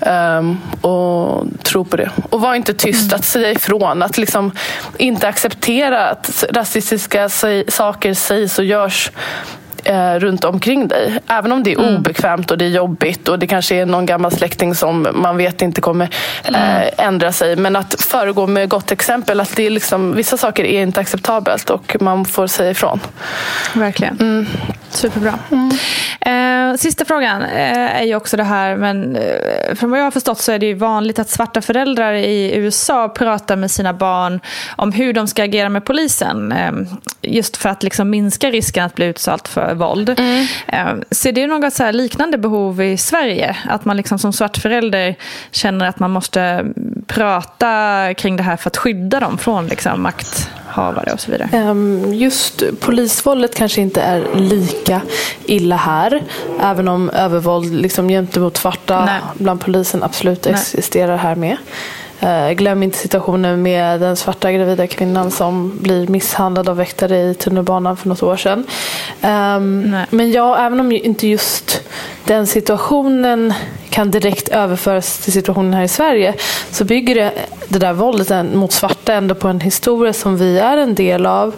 ehm, 0.00 0.58
och 0.80 1.46
tro 1.62 1.84
på 1.84 1.96
det. 1.96 2.10
Och 2.30 2.40
var 2.40 2.54
inte 2.54 2.74
tyst, 2.74 3.12
att 3.12 3.24
säga 3.24 3.50
ifrån. 3.50 4.02
Att 4.02 4.18
liksom 4.18 4.52
inte 4.96 5.28
acceptera 5.28 6.08
att 6.08 6.44
rasistiska 6.50 7.28
saker 7.68 8.14
sägs 8.14 8.58
och 8.58 8.64
görs 8.64 9.10
eh, 9.86 10.14
runt 10.14 10.44
omkring 10.44 10.88
dig. 10.88 11.18
Även 11.26 11.52
om 11.52 11.62
det 11.62 11.72
är 11.72 11.96
obekvämt 11.96 12.50
och 12.50 12.58
det 12.58 12.64
är 12.64 12.68
jobbigt 12.68 13.28
och 13.28 13.38
det 13.38 13.46
kanske 13.46 13.74
är 13.74 13.86
någon 13.86 14.06
gammal 14.06 14.32
släkting 14.32 14.74
som 14.74 15.08
man 15.14 15.36
vet 15.36 15.62
inte 15.62 15.80
kommer 15.80 16.08
eh, 16.44 17.06
ändra 17.06 17.32
sig. 17.32 17.56
Men 17.56 17.76
att 17.76 17.94
föregå 17.98 18.46
med 18.46 18.68
gott 18.68 18.92
exempel. 18.92 19.40
Att 19.40 19.56
det 19.56 19.66
är 19.66 19.70
liksom, 19.70 20.14
vissa 20.16 20.36
saker 20.36 20.64
är 20.64 20.82
inte 20.82 21.00
acceptabelt 21.00 21.70
och 21.70 21.96
man 22.00 22.24
får 22.24 22.46
säga 22.46 22.70
ifrån. 22.70 23.00
Verkligen. 23.74 24.16
Mm. 24.20 24.46
Superbra. 24.96 25.38
Mm. 25.50 25.70
Eh, 26.20 26.76
sista 26.76 27.04
frågan 27.04 27.42
eh, 27.42 28.00
är 28.00 28.02
ju 28.02 28.14
också 28.14 28.36
det 28.36 28.44
här, 28.44 28.76
men 28.76 29.16
eh, 29.16 29.74
från 29.74 29.90
vad 29.90 30.00
jag 30.00 30.04
har 30.04 30.10
förstått 30.10 30.38
så 30.38 30.52
är 30.52 30.58
det 30.58 30.66
ju 30.66 30.74
vanligt 30.74 31.18
att 31.18 31.30
svarta 31.30 31.62
föräldrar 31.62 32.12
i 32.12 32.56
USA 32.56 33.08
pratar 33.08 33.56
med 33.56 33.70
sina 33.70 33.92
barn 33.92 34.40
om 34.76 34.92
hur 34.92 35.12
de 35.12 35.28
ska 35.28 35.44
agera 35.44 35.68
med 35.68 35.84
polisen. 35.84 36.52
Eh, 36.52 36.72
just 37.22 37.56
för 37.56 37.68
att 37.68 37.82
liksom 37.82 38.10
minska 38.10 38.50
risken 38.50 38.84
att 38.84 38.94
bli 38.94 39.06
utsatt 39.06 39.48
för 39.48 39.74
våld. 39.74 40.08
Mm. 40.18 40.46
Eh, 40.66 41.04
ser 41.10 41.32
du 41.32 41.46
något 41.46 41.74
så 41.74 41.90
liknande 41.90 42.38
behov 42.38 42.82
i 42.82 42.96
Sverige? 42.96 43.56
Att 43.68 43.84
man 43.84 43.96
liksom 43.96 44.18
som 44.18 44.32
svart 44.32 44.56
förälder 44.56 45.14
känner 45.50 45.86
att 45.86 45.98
man 45.98 46.10
måste 46.10 46.66
prata 47.06 48.14
kring 48.14 48.36
det 48.36 48.42
här 48.42 48.56
för 48.56 48.70
att 48.70 48.76
skydda 48.76 49.20
dem 49.20 49.38
från 49.38 49.66
liksom, 49.66 50.02
makthavare 50.76 51.12
och 51.12 51.20
så 51.20 51.30
vidare? 51.30 51.48
Ehm, 51.52 52.14
just 52.14 52.62
polisvåldet 52.80 53.54
kanske 53.54 53.80
inte 53.80 54.00
är 54.00 54.24
lika 54.34 55.00
illa 55.44 55.76
här. 55.76 56.22
Även 56.62 56.88
om 56.88 57.10
övervåld 57.10 57.74
liksom, 57.74 58.08
gentemot 58.08 58.56
svarta 58.56 59.04
Nej. 59.04 59.20
bland 59.34 59.60
polisen 59.60 60.02
absolut 60.02 60.44
Nej. 60.44 60.54
existerar 60.54 61.16
här 61.16 61.34
med. 61.36 61.56
Uh, 62.22 62.50
glöm 62.50 62.82
inte 62.82 62.98
situationen 62.98 63.62
med 63.62 64.00
den 64.00 64.16
svarta 64.16 64.52
gravida 64.52 64.86
kvinnan 64.86 65.30
som 65.30 65.78
blir 65.78 66.08
misshandlad 66.08 66.68
av 66.68 66.76
väktare 66.76 67.18
i 67.18 67.34
tunnelbanan 67.34 67.96
för 67.96 68.08
något 68.08 68.22
år 68.22 68.36
sedan. 68.36 68.66
Um, 69.22 69.96
men 70.10 70.30
ja, 70.32 70.58
även 70.66 70.80
om 70.80 70.92
inte 70.92 71.26
just 71.26 71.80
den 72.24 72.46
situationen 72.46 73.54
kan 73.96 74.10
direkt 74.10 74.48
överföras 74.48 75.18
till 75.18 75.32
situationen 75.32 75.74
här 75.74 75.82
i 75.82 75.88
Sverige 75.88 76.34
så 76.70 76.84
bygger 76.84 77.14
det, 77.14 77.32
det 77.68 77.78
där 77.78 77.92
våldet 77.92 78.54
mot 78.54 78.72
svarta 78.72 79.12
ändå 79.12 79.34
på 79.34 79.48
en 79.48 79.60
historia 79.60 80.12
som 80.12 80.36
vi 80.36 80.58
är 80.58 80.76
en 80.76 80.94
del 80.94 81.26
av. 81.26 81.54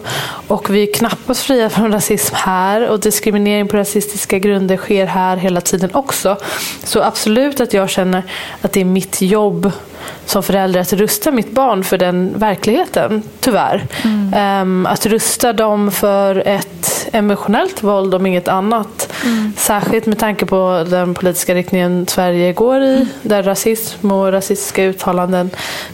Och 0.47 0.69
vi 0.69 0.89
är 0.89 0.93
knappast 0.93 1.41
fria 1.41 1.69
från 1.69 1.91
rasism 1.91 2.35
här 2.35 2.89
och 2.89 2.99
diskriminering 2.99 3.67
på 3.67 3.77
rasistiska 3.77 4.39
grunder 4.39 4.77
sker 4.77 5.05
här 5.05 5.37
hela 5.37 5.61
tiden 5.61 5.89
också. 5.93 6.37
Så 6.83 7.01
absolut 7.01 7.61
att 7.61 7.73
jag 7.73 7.89
känner 7.89 8.23
att 8.61 8.71
det 8.71 8.81
är 8.81 8.85
mitt 8.85 9.21
jobb 9.21 9.71
som 10.29 10.43
förälder 10.43 10.79
att 10.79 10.93
rusta 10.93 11.31
mitt 11.31 11.51
barn 11.51 11.83
för 11.83 11.97
den 11.97 12.39
verkligheten, 12.39 13.23
tyvärr. 13.39 13.87
Mm. 14.03 14.61
Um, 14.61 14.85
att 14.85 15.05
rusta 15.05 15.53
dem 15.53 15.91
för 15.91 16.47
ett 16.47 17.07
emotionellt 17.11 17.83
våld 17.83 18.13
om 18.13 18.25
inget 18.25 18.47
annat. 18.47 19.13
Mm. 19.25 19.53
Särskilt 19.57 20.05
med 20.05 20.19
tanke 20.19 20.45
på 20.45 20.85
den 20.89 21.13
politiska 21.13 21.55
riktningen 21.55 22.07
Sverige 22.07 22.53
går 22.53 22.81
i, 22.81 22.95
mm. 22.95 23.07
där 23.21 23.43
rasism 23.43 24.11
och 24.11 24.31
rasistiska 24.31 24.83
uttalanden 24.83 25.49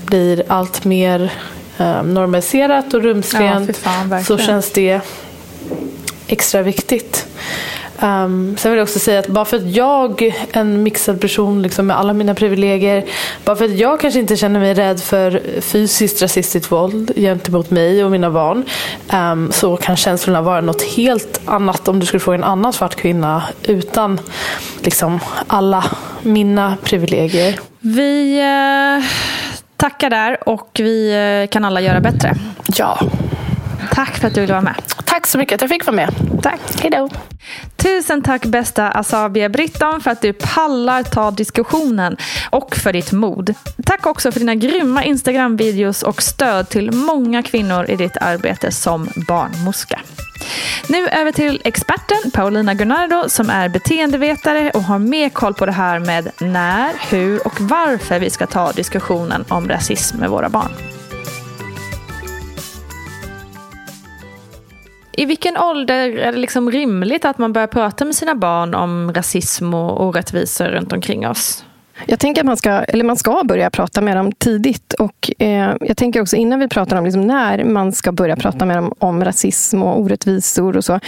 blir 0.06 0.44
allt 0.48 0.86
mer 0.86 1.34
um, 1.78 2.14
normaliserat 2.14 2.94
och 2.94 3.04
rumsrent. 3.04 3.68
Ja, 3.68 3.74
fan, 4.10 4.24
så 4.24 4.38
känns 4.38 4.72
det 4.72 5.02
extra 6.28 6.62
viktigt. 6.62 7.25
Um, 8.02 8.58
sen 8.58 8.72
vill 8.72 8.78
jag 8.78 8.84
också 8.84 9.00
säga 9.00 9.20
att 9.20 9.28
bara 9.28 9.46
för 9.46 9.58
att 9.58 9.72
jag, 9.76 10.34
en 10.52 10.84
mixad 10.84 11.22
person 11.22 11.62
liksom 11.62 11.88
med 11.88 11.98
alla 11.98 12.14
mina 12.14 12.36
privilegier, 12.36 13.06
bara 13.46 13.56
för 13.56 13.66
att 13.66 13.78
jag 13.78 14.00
kanske 14.00 14.20
inte 14.20 14.36
känner 14.36 14.60
mig 14.60 14.74
rädd 14.74 15.00
för 15.00 15.62
fysiskt 15.62 16.22
rasistiskt 16.22 16.72
våld 16.72 17.12
gentemot 17.16 17.72
mig 17.72 18.04
och 18.04 18.12
mina 18.12 18.32
barn, 18.32 18.64
um, 19.14 19.52
så 19.52 19.78
kan 19.78 19.96
känslorna 19.96 20.42
vara 20.42 20.62
något 20.62 20.82
helt 20.82 21.42
annat 21.46 21.88
om 21.88 22.00
du 22.00 22.06
skulle 22.06 22.20
få 22.20 22.34
en 22.34 22.44
annan 22.44 22.74
svart 22.74 22.96
kvinna 22.96 23.44
utan 23.64 24.20
liksom 24.82 25.20
alla 25.48 25.84
mina 26.22 26.78
privilegier. 26.84 27.60
Vi 27.80 28.40
eh, 28.40 29.06
tackar 29.78 30.10
där 30.10 30.50
och 30.50 30.70
vi 30.74 31.14
eh, 31.44 31.52
kan 31.52 31.66
alla 31.66 31.82
göra 31.82 32.00
bättre. 32.00 32.36
Ja. 32.76 33.00
Tack 33.96 34.18
för 34.18 34.28
att 34.28 34.34
du 34.34 34.42
ville 34.42 34.54
vara 34.54 34.64
med. 34.64 34.76
Tack 35.06 35.28
så 35.28 35.38
mycket 35.38 35.56
att 35.56 35.62
jag 35.62 35.70
fick 35.70 35.86
vara 35.86 35.96
med. 35.96 36.14
Tack. 36.44 36.82
Hejdå. 36.82 37.10
Tusen 37.76 38.22
tack 38.22 38.46
bästa 38.46 38.92
Asabia 38.92 39.50
Britton 39.50 40.02
för 40.02 40.12
att 40.12 40.22
du 40.22 40.34
pallar 40.34 41.04
ta 41.04 41.32
diskussionen 41.32 42.18
och 42.50 42.76
för 42.76 42.94
ditt 42.94 43.12
mod. 43.12 43.54
Tack 43.86 44.06
också 44.06 44.32
för 44.32 44.40
dina 44.40 44.56
grymma 44.56 45.04
Instagram-videos 45.04 46.04
och 46.04 46.22
stöd 46.22 46.70
till 46.70 46.92
många 46.92 47.44
kvinnor 47.44 47.86
i 47.90 47.96
ditt 47.96 48.18
arbete 48.18 48.72
som 48.72 49.10
barnmorska. 49.28 50.00
Nu 50.88 51.08
över 51.08 51.32
till 51.32 51.62
experten 51.64 52.32
Paulina 52.34 52.74
Gunnardo 52.74 53.30
som 53.30 53.50
är 53.50 53.70
beteendevetare 53.70 54.72
och 54.72 54.84
har 54.84 55.00
mer 55.00 55.30
koll 55.30 55.54
på 55.54 55.66
det 55.66 55.72
här 55.72 56.00
med 56.00 56.32
när, 56.40 56.94
hur 57.10 57.48
och 57.48 57.62
varför 57.62 58.20
vi 58.20 58.30
ska 58.30 58.48
ta 58.48 58.72
diskussionen 58.72 59.46
om 59.48 59.70
rasism 59.70 60.18
med 60.18 60.30
våra 60.30 60.50
barn. 60.50 60.95
I 65.18 65.26
vilken 65.26 65.58
ålder 65.58 66.18
är 66.18 66.32
det 66.32 66.38
liksom 66.38 66.72
rimligt 66.72 67.26
att 67.26 67.38
man 67.38 67.54
börjar 67.54 67.68
prata 67.68 68.06
med 68.06 68.16
sina 68.16 68.36
barn 68.36 68.74
om 68.74 69.14
rasism 69.14 69.74
och 69.74 70.04
orättvisor 70.04 70.66
runt 70.66 70.94
omkring 70.94 71.28
oss? 71.28 71.65
Jag 72.06 72.20
tänker 72.20 72.42
att 72.42 72.46
man 72.46 72.58
ska, 72.58 72.70
eller 72.70 73.04
man 73.04 73.18
ska 73.18 73.42
börja 73.44 73.70
prata 73.70 74.02
med 74.02 74.18
dem 74.18 74.32
tidigt. 74.32 74.94
Och, 74.94 75.32
eh, 75.40 75.76
jag 75.82 75.98
tänker 75.98 76.22
också 76.22 76.36
innan 76.36 76.60
vi 76.60 76.68
pratar 76.68 76.98
om 76.98 77.04
liksom 77.06 77.22
när 77.22 77.64
man 77.64 77.92
ska 77.92 78.12
börja 78.12 78.36
prata 78.36 78.66
med 78.66 78.78
dem 78.78 78.94
om 79.00 79.26
rasism 79.26 79.84
och 79.84 80.00
orättvisor 80.00 80.78
och 80.78 80.86
så, 80.86 81.00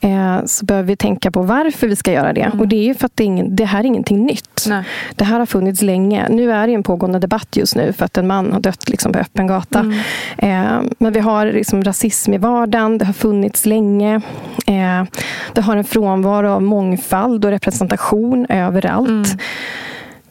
eh, 0.00 0.44
så 0.44 0.64
behöver 0.64 0.86
vi 0.86 0.96
tänka 0.96 1.30
på 1.30 1.42
varför 1.42 1.88
vi 1.88 1.96
ska 1.96 2.12
göra 2.12 2.32
det. 2.32 2.40
Mm. 2.40 2.60
Och 2.60 2.68
det 2.68 2.76
är 2.76 2.84
ju 2.84 2.94
för 2.94 3.06
att 3.06 3.12
det, 3.14 3.22
är 3.22 3.26
ingen, 3.26 3.56
det 3.56 3.64
här 3.64 3.80
är 3.80 3.84
ingenting 3.84 4.26
nytt. 4.26 4.64
Nej. 4.68 4.84
Det 5.14 5.24
här 5.24 5.38
har 5.38 5.46
funnits 5.46 5.82
länge. 5.82 6.28
Nu 6.28 6.52
är 6.52 6.66
det 6.66 6.74
en 6.74 6.82
pågående 6.82 7.18
debatt 7.18 7.56
just 7.56 7.76
nu 7.76 7.92
för 7.92 8.04
att 8.04 8.18
en 8.18 8.26
man 8.26 8.52
har 8.52 8.60
dött 8.60 8.88
liksom 8.88 9.12
på 9.12 9.18
öppen 9.18 9.46
gata. 9.46 9.78
Mm. 9.78 9.98
Eh, 10.38 10.90
men 10.98 11.12
vi 11.12 11.20
har 11.20 11.46
liksom 11.46 11.84
rasism 11.84 12.34
i 12.34 12.38
vardagen. 12.38 12.98
Det 12.98 13.04
har 13.04 13.12
funnits 13.12 13.66
länge. 13.66 14.14
Eh, 14.66 15.04
det 15.52 15.60
har 15.60 15.76
en 15.76 15.84
frånvaro 15.84 16.50
av 16.50 16.62
mångfald 16.62 17.44
och 17.44 17.50
representation 17.50 18.46
överallt. 18.48 19.08
Mm 19.08 19.38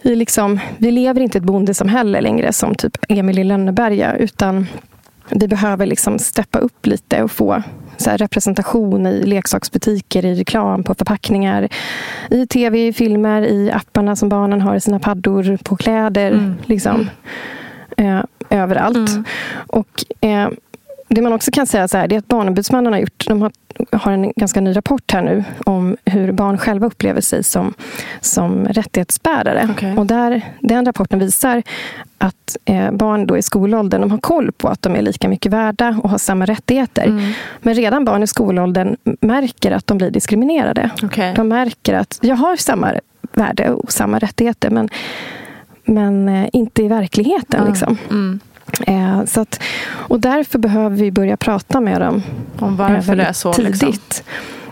vi, 0.05 0.15
liksom, 0.15 0.59
vi 0.77 0.91
lever 0.91 1.21
inte 1.21 1.37
i 1.37 1.39
ett 1.39 1.45
bondesamhälle 1.45 2.21
längre 2.21 2.53
som 2.53 2.75
typ 2.75 2.97
Emil 3.09 3.39
i 3.39 3.43
Lönneberga. 3.43 4.15
Utan 4.15 4.67
vi 5.29 5.47
behöver 5.47 5.85
liksom 5.85 6.19
steppa 6.19 6.59
upp 6.59 6.85
lite 6.85 7.23
och 7.23 7.31
få 7.31 7.63
representation 7.97 9.07
i 9.07 9.25
leksaksbutiker, 9.25 10.25
i 10.25 10.35
reklam, 10.35 10.83
på 10.83 10.95
förpackningar, 10.95 11.69
i 12.29 12.47
tv, 12.47 12.87
i 12.87 12.93
filmer, 12.93 13.41
i 13.41 13.71
apparna 13.71 14.15
som 14.15 14.29
barnen 14.29 14.61
har 14.61 14.75
i 14.75 14.81
sina 14.81 14.99
paddor, 14.99 15.57
på 15.63 15.75
kläder. 15.75 16.31
Mm. 16.31 16.55
Liksom. 16.65 17.09
Eh, 17.97 18.19
överallt. 18.49 19.09
Mm. 19.09 19.23
Och 19.67 20.05
eh, 20.21 20.49
det 21.07 21.21
man 21.21 21.33
också 21.33 21.51
kan 21.51 21.67
säga 21.67 21.87
så 21.87 21.97
här, 21.97 22.07
det 22.07 22.15
är 22.15 22.19
att 22.19 22.27
Barnombudsmannen 22.27 22.93
har 22.93 22.99
gjort, 22.99 23.25
de 23.27 23.41
har, 23.41 23.51
har 23.91 24.11
en 24.11 24.33
ganska 24.35 24.61
ny 24.61 24.75
rapport 24.75 25.11
här 25.11 25.21
nu 25.21 25.43
om 25.65 25.97
hur 26.05 26.31
barn 26.31 26.57
själva 26.57 26.87
upplever 26.87 27.21
sig 27.21 27.43
som, 27.43 27.73
som 28.21 28.65
rättighetsbärare. 28.65 29.69
Okay. 29.71 29.95
Och 29.95 30.05
där, 30.05 30.41
den 30.59 30.85
rapporten 30.85 31.19
visar 31.19 31.63
att 32.17 32.57
eh, 32.65 32.91
barn 32.91 33.27
då 33.27 33.37
i 33.37 33.41
skolåldern 33.41 34.01
de 34.01 34.11
har 34.11 34.17
koll 34.17 34.51
på 34.51 34.67
att 34.67 34.81
de 34.81 34.95
är 34.95 35.01
lika 35.01 35.29
mycket 35.29 35.51
värda 35.51 35.99
och 36.03 36.09
har 36.09 36.17
samma 36.17 36.45
rättigheter. 36.45 37.05
Mm. 37.05 37.31
Men 37.61 37.73
redan 37.73 38.05
barn 38.05 38.23
i 38.23 38.27
skolåldern 38.27 38.95
märker 39.21 39.71
att 39.71 39.87
de 39.87 39.97
blir 39.97 40.11
diskriminerade. 40.11 40.89
Okay. 41.03 41.33
De 41.33 41.47
märker 41.47 41.93
att 41.93 42.19
jag 42.21 42.35
har 42.35 42.55
samma 42.55 42.93
värde 43.33 43.69
och 43.69 43.91
samma 43.91 44.19
rättigheter 44.19 44.69
men, 44.69 44.89
men 45.83 46.29
eh, 46.29 46.49
inte 46.53 46.83
i 46.83 46.87
verkligheten. 46.87 47.59
Mm. 47.59 47.71
Liksom. 47.71 47.97
Mm. 48.09 48.39
Eh, 48.87 49.25
så 49.25 49.41
att, 49.41 49.59
och 49.87 50.19
därför 50.19 50.59
behöver 50.59 50.95
vi 50.95 51.11
börja 51.11 51.37
prata 51.37 51.81
med 51.81 52.01
dem. 52.01 52.23
Om 52.59 52.75
varför 52.75 53.15
det 53.15 53.23
är 53.23 53.33
så? 53.33 53.53
Tidigt. 53.53 53.81
Liksom. 53.81 54.23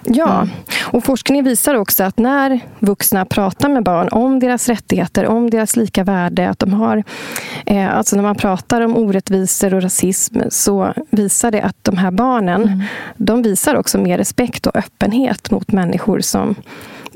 Ja, 0.06 0.36
mm. 0.36 0.50
och 0.84 1.04
forskning 1.04 1.44
visar 1.44 1.76
också 1.76 2.04
att 2.04 2.18
när 2.18 2.60
vuxna 2.80 3.26
pratar 3.26 3.70
med 3.70 3.84
barn 3.84 4.08
om 4.12 4.40
deras 4.40 4.70
rättigheter, 4.70 5.26
om 5.28 5.50
deras 5.50 5.76
lika 5.76 6.04
värde, 6.04 6.50
att 6.50 6.60
de 6.60 6.74
har, 6.74 7.04
eh, 7.66 7.98
alltså 7.98 8.16
när 8.16 8.24
man 8.24 8.36
pratar 8.36 8.82
om 8.82 8.98
orättvisor 8.98 9.74
och 9.74 9.82
rasism, 9.82 10.40
så 10.50 10.94
visar 11.10 11.52
det 11.52 11.62
att 11.62 11.78
de 11.82 11.98
här 11.98 12.12
barnen, 12.12 12.64
mm. 12.64 12.82
de 13.18 13.42
visar 13.42 13.76
också 13.76 13.98
mer 13.98 14.18
respekt 14.18 14.68
och 14.68 14.76
öppenhet 14.76 15.52
mot 15.52 15.72
människor 15.72 16.20
som 16.20 16.56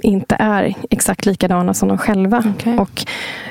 inte 0.04 0.36
är 0.40 0.74
exakt 0.90 1.26
likadana 1.26 1.74
som 1.74 1.88
de 1.88 1.98
själva. 1.98 2.44
Okay. 2.58 2.78
Och 2.78 3.06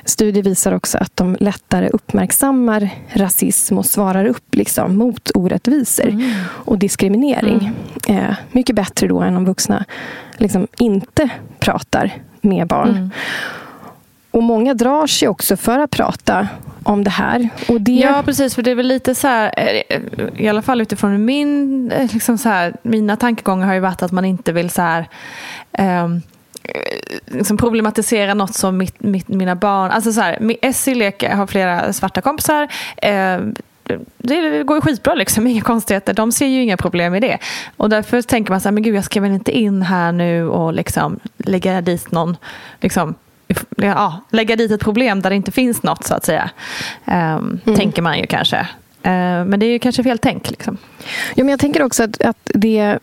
studier 0.05 0.43
visar 0.43 0.73
också 0.73 0.99
att 0.99 1.17
de 1.17 1.37
lättare 1.41 1.89
uppmärksammar 1.89 2.91
rasism 3.13 3.79
och 3.79 3.87
svarar 3.87 4.25
upp 4.25 4.55
liksom 4.55 4.97
mot 4.97 5.31
orättvisor 5.35 6.09
mm. 6.09 6.33
och 6.49 6.79
diskriminering. 6.79 7.73
Mm. 8.09 8.25
Eh, 8.25 8.37
mycket 8.53 8.77
bättre 8.77 9.09
då 9.09 9.21
än 9.21 9.37
om 9.37 9.45
vuxna 9.45 9.85
liksom 10.37 10.67
inte 10.79 11.29
pratar 11.59 12.13
med 12.41 12.67
barn. 12.67 12.91
Mm. 12.91 13.11
Och 14.31 14.43
många 14.43 14.75
drar 14.75 15.07
sig 15.07 15.29
också 15.29 15.57
för 15.57 15.79
att 15.79 15.91
prata 15.91 16.49
om 16.83 17.05
det 17.05 17.11
här. 17.11 17.49
Och 17.69 17.81
det... 17.81 17.93
Ja, 17.93 18.23
precis. 18.25 18.55
För 18.55 18.63
det 18.63 18.71
är 18.71 18.75
väl 18.75 18.87
lite 18.87 19.15
så 19.15 19.29
här, 19.29 19.53
eh, 19.89 20.01
i 20.37 20.49
alla 20.49 20.63
fall 20.63 20.81
utifrån 20.81 21.25
min, 21.25 21.93
eh, 21.93 22.13
liksom 22.13 22.39
så 22.39 22.49
här, 22.49 22.77
mina 22.83 23.17
tankegångar 23.17 23.67
har 23.67 23.75
ju 23.75 23.81
varit 23.81 24.03
att 24.03 24.13
man 24.13 24.25
inte 24.25 24.53
vill 24.53 24.71
så 24.71 24.83
här, 24.83 25.09
um, 25.79 26.23
liksom 27.27 27.57
problematisera 27.57 28.35
något 28.35 28.55
som 28.55 28.77
mitt, 28.77 29.01
mitt, 29.01 29.29
mina 29.29 29.55
barn... 29.55 29.91
Alltså 29.91 30.13
så 30.13 30.21
här, 30.21 30.57
Essie 30.63 30.95
leker, 30.95 31.35
har 31.35 31.47
flera 31.47 31.93
svarta 31.93 32.21
kompisar. 32.21 32.69
Eh, 32.97 33.41
det 34.19 34.63
går 34.63 34.77
ju 34.77 34.81
skitbra, 34.81 35.15
liksom, 35.15 35.47
inga 35.47 35.61
konstigheter. 35.63 36.15
De 36.15 36.33
ser 36.33 36.47
ju 36.47 36.63
inga 36.63 36.77
problem 36.77 37.15
i 37.15 37.21
det. 37.21 37.39
Och 37.77 37.89
därför 37.89 38.23
tänker 38.23 38.53
man 38.53 38.61
så 38.61 38.69
här, 38.69 38.73
men 38.73 38.83
gud 38.83 38.95
jag 38.95 39.05
ska 39.05 39.21
väl 39.21 39.33
inte 39.33 39.59
in 39.59 39.83
här 39.83 40.13
nu 40.13 40.49
och 40.49 40.73
liksom 40.73 41.21
lägga 41.37 41.81
dit 41.81 42.11
någon, 42.13 42.37
liksom, 42.81 43.15
ja, 43.77 44.21
lägga 44.31 44.57
dit 44.57 44.71
ett 44.71 44.81
problem 44.81 45.23
där 45.23 45.31
det 45.31 45.37
inte 45.37 45.53
finns 45.53 45.83
något 45.83 46.05
så 46.05 46.15
att 46.15 46.25
säga. 46.25 46.51
Um, 47.05 47.15
mm. 47.15 47.77
Tänker 47.77 48.03
man 48.03 48.19
ju 48.19 48.27
kanske. 48.27 48.59
Uh, 49.07 49.45
men 49.45 49.61
det 49.61 49.67
är 49.67 49.71
ju 49.71 49.79
kanske 49.79 50.03
fel 50.03 50.19
tänk. 50.19 50.51
Liksom. 50.51 50.77
Ja, 51.35 51.45
men 51.45 51.49
jag 51.49 51.61
tänker 51.61 51.83
också 51.83 52.05
att, 52.05 52.23
att 52.23 52.39
det 52.45 52.99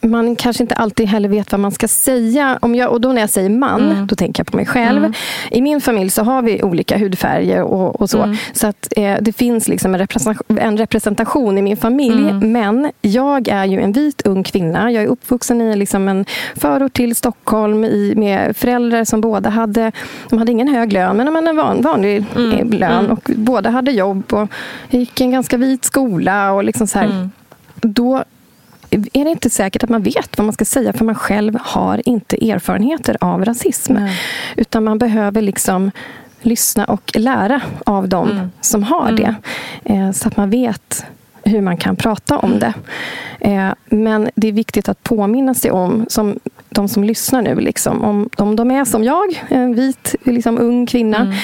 man 0.00 0.36
kanske 0.36 0.62
inte 0.62 0.74
alltid 0.74 1.06
heller 1.06 1.28
vet 1.28 1.52
vad 1.52 1.60
man 1.60 1.72
ska 1.72 1.88
säga. 1.88 2.58
Om 2.62 2.74
jag, 2.74 2.92
och 2.92 3.00
då 3.00 3.12
när 3.12 3.20
jag 3.20 3.30
säger 3.30 3.50
man, 3.50 3.90
mm. 3.90 4.06
då 4.06 4.16
tänker 4.16 4.40
jag 4.40 4.46
på 4.46 4.56
mig 4.56 4.66
själv. 4.66 4.98
Mm. 4.98 5.12
I 5.50 5.62
min 5.62 5.80
familj 5.80 6.10
så 6.10 6.22
har 6.22 6.42
vi 6.42 6.62
olika 6.62 6.98
hudfärger 6.98 7.62
och, 7.62 8.00
och 8.00 8.10
så. 8.10 8.22
Mm. 8.22 8.36
Så 8.52 8.66
att 8.66 8.92
eh, 8.96 9.16
det 9.20 9.32
finns 9.32 9.68
liksom 9.68 9.94
en, 9.94 10.00
representation, 10.00 10.58
en 10.58 10.76
representation 10.76 11.58
i 11.58 11.62
min 11.62 11.76
familj. 11.76 12.30
Mm. 12.30 12.52
Men 12.52 12.90
jag 13.02 13.48
är 13.48 13.64
ju 13.64 13.80
en 13.80 13.92
vit 13.92 14.26
ung 14.26 14.42
kvinna. 14.42 14.92
Jag 14.92 15.02
är 15.02 15.08
uppvuxen 15.08 15.60
i 15.60 15.76
liksom 15.76 16.08
en 16.08 16.24
förort 16.56 16.92
till 16.92 17.16
Stockholm 17.16 17.84
i, 17.84 18.14
med 18.16 18.56
föräldrar 18.56 19.04
som 19.04 19.20
båda 19.20 19.50
hade, 19.50 19.92
de 20.30 20.38
hade 20.38 20.52
ingen 20.52 20.68
hög 20.68 20.92
lön, 20.92 21.16
men 21.16 21.46
en 21.46 21.56
van, 21.56 21.82
vanlig 21.82 22.24
mm. 22.36 22.52
Eh, 22.52 22.78
lön. 22.78 23.04
Mm. 23.04 23.10
Och 23.10 23.30
båda 23.36 23.70
hade 23.70 23.90
jobb 23.90 24.32
och 24.32 24.48
gick 24.90 25.20
i 25.20 25.24
en 25.24 25.30
ganska 25.30 25.56
vit 25.56 25.84
skola. 25.84 26.52
och 26.52 26.64
liksom 26.64 26.86
så 26.86 26.98
här. 26.98 27.30
Då 27.82 28.24
är 29.12 29.24
det 29.24 29.30
inte 29.30 29.50
säkert 29.50 29.84
att 29.84 29.90
man 29.90 30.02
vet 30.02 30.38
vad 30.38 30.44
man 30.44 30.52
ska 30.52 30.64
säga 30.64 30.92
för 30.92 31.04
man 31.04 31.14
själv 31.14 31.58
har 31.62 32.08
inte 32.08 32.50
erfarenheter 32.50 33.16
av 33.20 33.44
rasism. 33.44 33.92
Nej. 33.92 34.20
Utan 34.56 34.84
man 34.84 34.98
behöver 34.98 35.42
liksom 35.42 35.90
lyssna 36.42 36.84
och 36.84 37.10
lära 37.14 37.60
av 37.86 38.08
dem 38.08 38.30
mm. 38.30 38.50
som 38.60 38.82
har 38.82 39.08
mm. 39.08 39.16
det. 39.16 39.34
Eh, 39.84 40.12
så 40.12 40.28
att 40.28 40.36
man 40.36 40.50
vet 40.50 41.04
hur 41.44 41.60
man 41.60 41.76
kan 41.76 41.96
prata 41.96 42.38
om 42.38 42.58
det. 42.58 42.72
Eh, 43.40 43.70
men 43.86 44.30
det 44.34 44.48
är 44.48 44.52
viktigt 44.52 44.88
att 44.88 45.02
påminna 45.02 45.54
sig 45.54 45.70
om, 45.70 46.06
som 46.08 46.38
de 46.68 46.88
som 46.88 47.04
lyssnar 47.04 47.42
nu, 47.42 47.60
liksom, 47.60 48.04
om, 48.04 48.30
om 48.36 48.56
de 48.56 48.70
är 48.70 48.84
som 48.84 49.04
jag, 49.04 49.44
en 49.48 49.74
vit 49.74 50.14
liksom, 50.24 50.58
ung 50.58 50.86
kvinna, 50.86 51.16
mm 51.16 51.34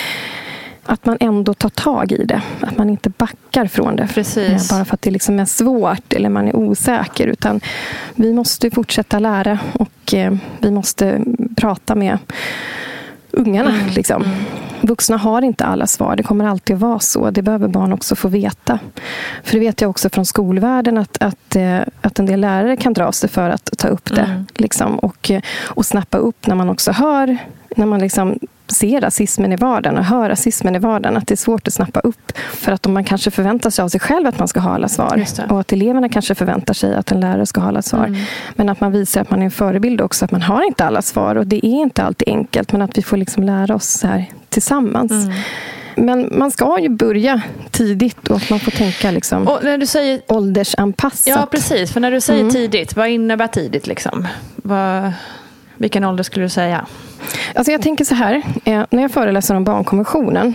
att 0.87 1.07
man 1.07 1.16
ändå 1.20 1.55
tar 1.55 1.68
tag 1.68 2.12
i 2.12 2.25
det. 2.25 2.42
Att 2.61 2.79
man 2.79 2.90
inte 2.90 3.11
backar 3.11 3.66
från 3.66 3.96
det. 3.96 4.09
Precis. 4.14 4.70
Bara 4.70 4.85
för 4.85 4.94
att 4.94 5.03
det 5.03 5.11
liksom 5.11 5.38
är 5.38 5.44
svårt 5.44 6.12
eller 6.12 6.29
man 6.29 6.49
är 6.49 6.57
osäker. 6.57 7.27
Utan 7.27 7.61
vi 8.14 8.33
måste 8.33 8.70
fortsätta 8.70 9.18
lära 9.18 9.59
och 9.72 10.14
eh, 10.14 10.35
vi 10.59 10.70
måste 10.70 11.20
prata 11.57 11.94
med 11.94 12.18
ungarna. 13.31 13.70
Mm. 13.70 13.87
Liksom. 13.94 14.22
Mm. 14.22 14.37
Vuxna 14.81 15.16
har 15.16 15.42
inte 15.42 15.64
alla 15.64 15.87
svar. 15.87 16.16
Det 16.16 16.22
kommer 16.22 16.44
alltid 16.44 16.77
att 16.77 16.83
vara 16.83 16.99
så. 16.99 17.31
Det 17.31 17.42
behöver 17.42 17.68
barn 17.68 17.92
också 17.92 18.16
få 18.16 18.29
veta. 18.29 18.79
För 19.42 19.53
det 19.53 19.59
vet 19.59 19.81
jag 19.81 19.90
också 19.90 20.11
från 20.11 20.27
skolvärlden 20.27 20.99
att, 20.99 21.16
att, 21.22 21.57
eh, 21.57 21.81
att 22.01 22.18
en 22.18 22.27
del 22.27 22.40
lärare 22.40 22.77
kan 22.77 22.92
dra 22.92 23.12
sig 23.12 23.31
för 23.31 23.51
att 23.51 23.79
ta 23.79 23.88
upp 23.88 24.14
det. 24.14 24.20
Mm. 24.20 24.46
Liksom, 24.55 24.99
och, 24.99 25.31
eh, 25.31 25.42
och 25.64 25.87
snappa 25.87 26.18
upp 26.18 26.46
när 26.46 26.55
man 26.55 26.70
också 26.70 26.92
hör 26.92 27.38
när 27.77 27.87
man 27.87 28.01
liksom 28.01 28.38
ser 28.70 29.00
rasismen 29.00 29.52
i 29.52 29.57
vardagen 29.57 29.98
och 29.98 30.05
hör 30.05 30.29
rasismen 30.29 30.76
i 30.76 30.79
vardagen, 30.79 31.16
att 31.16 31.26
det 31.26 31.35
är 31.35 31.37
svårt 31.37 31.68
att 31.68 31.74
snappa 31.74 32.00
upp. 32.00 32.33
För 32.52 32.72
att 32.72 32.87
om 32.87 32.94
man 32.94 33.05
kanske 33.05 33.31
förväntar 33.31 33.70
sig 33.70 33.83
av 33.83 33.88
sig 33.88 34.00
själv 34.00 34.26
att 34.26 34.38
man 34.38 34.48
ska 34.48 34.61
ha 34.61 34.74
alla 34.74 34.88
svar 34.88 35.24
och 35.48 35.61
att 35.61 35.72
eleverna 35.72 36.09
kanske 36.09 36.35
förväntar 36.35 36.74
sig 36.74 36.94
att 36.94 37.12
en 37.12 37.20
lärare 37.20 37.46
ska 37.46 37.61
ha 37.61 37.68
alla 37.68 37.83
svar. 37.83 38.07
Mm. 38.07 38.20
Men 38.55 38.68
att 38.68 38.81
man 38.81 38.92
visar 38.92 39.20
att 39.20 39.31
man 39.31 39.40
är 39.40 39.44
en 39.44 39.50
förebild 39.50 40.00
också, 40.00 40.24
att 40.24 40.31
man 40.31 40.42
har 40.42 40.66
inte 40.66 40.85
alla 40.85 41.02
svar 41.02 41.37
och 41.37 41.46
det 41.46 41.66
är 41.66 41.81
inte 41.83 42.02
alltid 42.02 42.29
enkelt, 42.29 42.72
men 42.72 42.83
att 42.83 42.98
vi 42.98 43.02
får 43.02 43.16
liksom 43.16 43.42
lära 43.42 43.74
oss 43.74 44.02
här 44.02 44.24
tillsammans. 44.48 45.12
Mm. 45.12 45.35
Men 45.96 46.29
man 46.38 46.50
ska 46.50 46.79
ju 46.81 46.88
börja 46.88 47.40
tidigt 47.70 48.29
och 48.29 48.40
man 48.50 48.61
får 48.61 48.70
tänka 48.70 49.11
liksom 49.11 49.48
och 49.48 49.59
när 49.62 49.79
du 49.79 49.87
säger, 49.87 50.20
åldersanpassat. 50.29 51.26
Ja, 51.26 51.46
precis. 51.50 51.92
För 51.92 52.00
när 52.00 52.11
du 52.11 52.20
säger 52.20 52.40
mm. 52.40 52.52
tidigt, 52.52 52.96
vad 52.96 53.09
innebär 53.09 53.46
tidigt? 53.46 53.87
Liksom? 53.87 54.29
Vad, 54.57 55.12
vilken 55.76 56.04
ålder 56.04 56.24
skulle 56.24 56.44
du 56.44 56.48
säga? 56.48 56.86
Alltså 57.54 57.72
jag 57.72 57.82
tänker 57.82 58.04
så 58.04 58.14
här, 58.14 58.42
eh, 58.64 58.84
när 58.90 59.02
jag 59.02 59.10
föreläser 59.10 59.54
om 59.54 59.64
barnkonventionen 59.64 60.54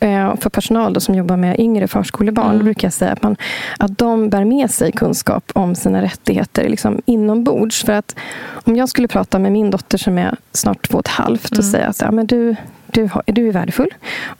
eh, 0.00 0.36
för 0.36 0.50
personal 0.50 1.00
som 1.00 1.14
jobbar 1.14 1.36
med 1.36 1.60
yngre 1.60 1.88
förskolebarn, 1.88 2.46
mm. 2.46 2.58
då 2.58 2.64
brukar 2.64 2.86
jag 2.86 2.92
säga 2.92 3.12
att, 3.12 3.22
man, 3.22 3.36
att 3.78 3.98
de 3.98 4.28
bär 4.28 4.44
med 4.44 4.70
sig 4.70 4.92
kunskap 4.92 5.50
om 5.54 5.74
sina 5.74 6.02
rättigheter 6.02 6.68
liksom 6.68 7.00
inombords. 7.06 7.84
För 7.84 7.92
att 7.92 8.16
om 8.52 8.76
jag 8.76 8.88
skulle 8.88 9.08
prata 9.08 9.38
med 9.38 9.52
min 9.52 9.70
dotter 9.70 9.98
som 9.98 10.18
är 10.18 10.36
snart 10.52 10.88
två 10.88 10.98
och 10.98 11.04
ett 11.04 11.08
halvt 11.08 11.50
och 11.50 11.64
mm. 11.64 11.70
säga 11.72 11.92
så 11.92 12.04
här, 12.04 12.12
men 12.12 12.26
du, 12.26 12.56
du, 12.92 13.08
har, 13.12 13.22
du 13.26 13.48
är 13.48 13.52
värdefull 13.52 13.88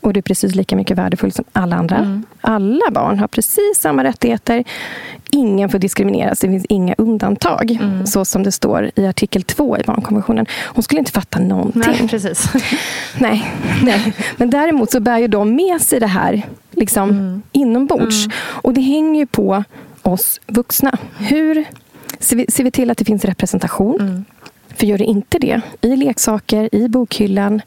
och 0.01 0.13
du 0.13 0.19
är 0.19 0.23
precis 0.23 0.55
lika 0.55 0.77
mycket 0.77 0.99
värdefull 0.99 1.33
som 1.33 1.45
alla 1.53 1.77
andra. 1.77 1.97
Mm. 1.97 2.23
Alla 2.41 2.91
barn 2.91 3.19
har 3.19 3.29
precis 3.29 3.79
samma 3.81 4.05
rättigheter. 4.05 4.65
Ingen 5.31 5.69
får 5.69 5.79
diskrimineras. 5.79 6.41
Det 6.41 6.49
finns 6.49 6.65
inga 6.69 6.95
undantag. 6.99 7.71
Mm. 7.71 8.07
Så 8.07 8.25
som 8.25 8.43
det 8.43 8.53
står 8.53 8.91
i 8.95 9.07
artikel 9.07 9.43
2 9.43 9.79
i 9.79 9.83
barnkonventionen. 9.87 10.47
Hon 10.65 10.83
skulle 10.83 10.99
inte 10.99 11.13
fatta 11.13 11.39
någonting. 11.39 11.83
Nej, 11.87 12.09
precis. 12.09 12.53
nej, 13.19 13.55
nej. 13.83 14.15
Men 14.37 14.51
däremot 14.51 14.91
så 14.91 15.01
bär 15.01 15.19
ju 15.19 15.29
de 15.29 15.55
med 15.55 15.81
sig 15.81 16.01
det 16.01 16.07
här 16.07 16.43
liksom, 16.71 17.11
mm. 17.11 17.43
inombords. 17.53 18.25
Mm. 18.25 18.37
Och 18.43 18.75
det 18.75 18.81
hänger 18.81 19.21
ju 19.21 19.27
på 19.27 19.65
oss 20.03 20.41
vuxna. 20.47 20.99
Hur 21.19 21.65
ser 22.19 22.37
vi, 22.37 22.47
ser 22.49 22.65
vi 22.65 22.71
till 22.71 22.91
att 22.91 22.99
det 22.99 23.05
finns 23.05 23.25
representation? 23.25 24.25
För 24.77 24.87
gör 24.87 24.99
det 24.99 25.05
inte 25.05 25.39
det, 25.39 25.61
i 25.81 25.97
leksaker, 25.97 26.75
i 26.75 26.89
bokhyllan, 26.89 27.63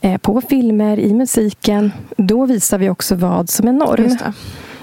eh, 0.00 0.18
på 0.18 0.40
filmer, 0.40 0.98
i 0.98 1.14
musiken, 1.14 1.92
då 2.16 2.46
visar 2.46 2.78
vi 2.78 2.90
också 2.90 3.14
vad 3.14 3.50
som 3.50 3.68
är 3.68 3.72
norm. 3.72 4.16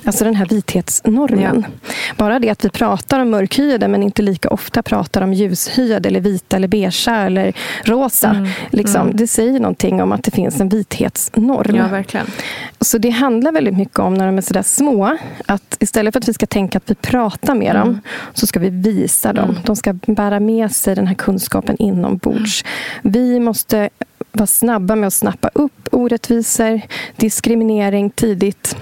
Alltså 0.07 0.23
den 0.23 0.35
här 0.35 0.45
vithetsnormen. 0.45 1.65
Ja. 1.67 1.91
Bara 2.17 2.39
det 2.39 2.49
att 2.49 2.65
vi 2.65 2.69
pratar 2.69 3.19
om 3.19 3.29
mörkhyade 3.29 3.87
men 3.87 4.03
inte 4.03 4.21
lika 4.21 4.49
ofta 4.49 4.83
pratar 4.83 5.21
om 5.21 5.33
ljushyade 5.33 6.09
eller 6.09 6.19
vita 6.19 6.55
eller 6.55 6.67
beige 6.67 7.07
eller 7.07 7.53
rosa. 7.83 8.29
Mm. 8.29 8.49
Liksom, 8.69 9.01
mm. 9.01 9.15
Det 9.15 9.27
säger 9.27 9.59
någonting 9.59 10.01
om 10.01 10.11
att 10.11 10.23
det 10.23 10.31
finns 10.31 10.59
en 10.59 10.69
vithetsnorm. 10.69 11.75
Ja, 11.75 11.87
verkligen. 11.87 12.27
Så 12.81 12.97
det 12.97 13.09
handlar 13.09 13.51
väldigt 13.51 13.77
mycket 13.77 13.99
om 13.99 14.13
när 14.13 14.25
de 14.25 14.37
är 14.37 14.41
sådär 14.41 14.61
små, 14.61 15.17
att 15.45 15.77
istället 15.79 16.13
för 16.13 16.19
att 16.19 16.29
vi 16.29 16.33
ska 16.33 16.45
tänka 16.45 16.77
att 16.77 16.91
vi 16.91 16.95
pratar 16.95 17.55
med 17.55 17.75
mm. 17.75 17.87
dem, 17.87 18.01
så 18.33 18.47
ska 18.47 18.59
vi 18.59 18.69
visa 18.69 19.33
dem. 19.33 19.49
Mm. 19.49 19.61
De 19.65 19.75
ska 19.75 19.93
bära 19.93 20.39
med 20.39 20.71
sig 20.71 20.95
den 20.95 21.07
här 21.07 21.15
kunskapen 21.15 21.75
inombords. 21.79 22.63
Mm. 22.63 23.13
Vi 23.13 23.39
måste 23.39 23.89
vara 24.31 24.47
snabba 24.47 24.95
med 24.95 25.07
att 25.07 25.13
snappa 25.13 25.49
upp 25.53 25.87
orättvisor, 25.91 26.81
diskriminering 27.15 28.09
tidigt 28.09 28.75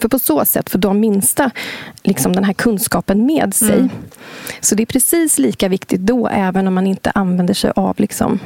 för 0.00 0.08
på 0.08 0.18
så 0.18 0.44
sätt 0.44 0.70
får 0.70 0.78
de 0.78 1.00
minsta 1.00 1.50
liksom 2.02 2.32
den 2.32 2.44
här 2.44 2.52
kunskapen 2.52 3.26
med 3.26 3.54
sig. 3.54 3.78
Mm. 3.78 3.90
Så 4.60 4.74
det 4.74 4.82
är 4.82 4.86
precis 4.86 5.38
lika 5.38 5.68
viktigt 5.68 6.00
då, 6.00 6.28
även 6.28 6.68
om 6.68 6.74
man 6.74 6.86
inte 6.86 7.10
använder 7.10 7.54
sig 7.54 7.72
av 7.76 7.94
liksom 7.98 8.38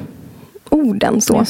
orden. 0.69 1.21
Så. 1.21 1.45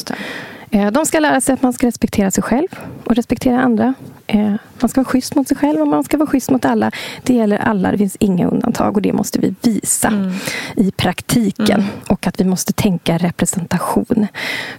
Eh, 0.71 0.91
de 0.91 1.05
ska 1.05 1.19
lära 1.19 1.41
sig 1.41 1.53
att 1.53 1.61
man 1.61 1.73
ska 1.73 1.87
respektera 1.87 2.31
sig 2.31 2.43
själv 2.43 2.67
och 3.03 3.15
respektera 3.15 3.61
andra. 3.61 3.93
Eh, 4.27 4.53
man 4.79 4.89
ska 4.89 5.01
vara 5.01 5.09
schysst 5.09 5.35
mot 5.35 5.47
sig 5.47 5.57
själv 5.57 5.81
och 5.81 5.87
man 5.87 6.03
ska 6.03 6.17
vara 6.17 6.29
schysst 6.29 6.51
mot 6.51 6.65
alla. 6.65 6.91
Det 7.23 7.33
gäller 7.33 7.57
alla, 7.57 7.91
det 7.91 7.97
finns 7.97 8.15
inga 8.19 8.47
undantag 8.47 8.95
och 8.95 9.01
det 9.01 9.13
måste 9.13 9.39
vi 9.39 9.55
visa 9.61 10.07
mm. 10.07 10.31
i 10.75 10.91
praktiken. 10.91 11.79
Mm. 11.79 11.85
Och 12.07 12.27
att 12.27 12.39
vi 12.39 12.45
måste 12.45 12.73
tänka 12.73 13.17
representation. 13.17 14.27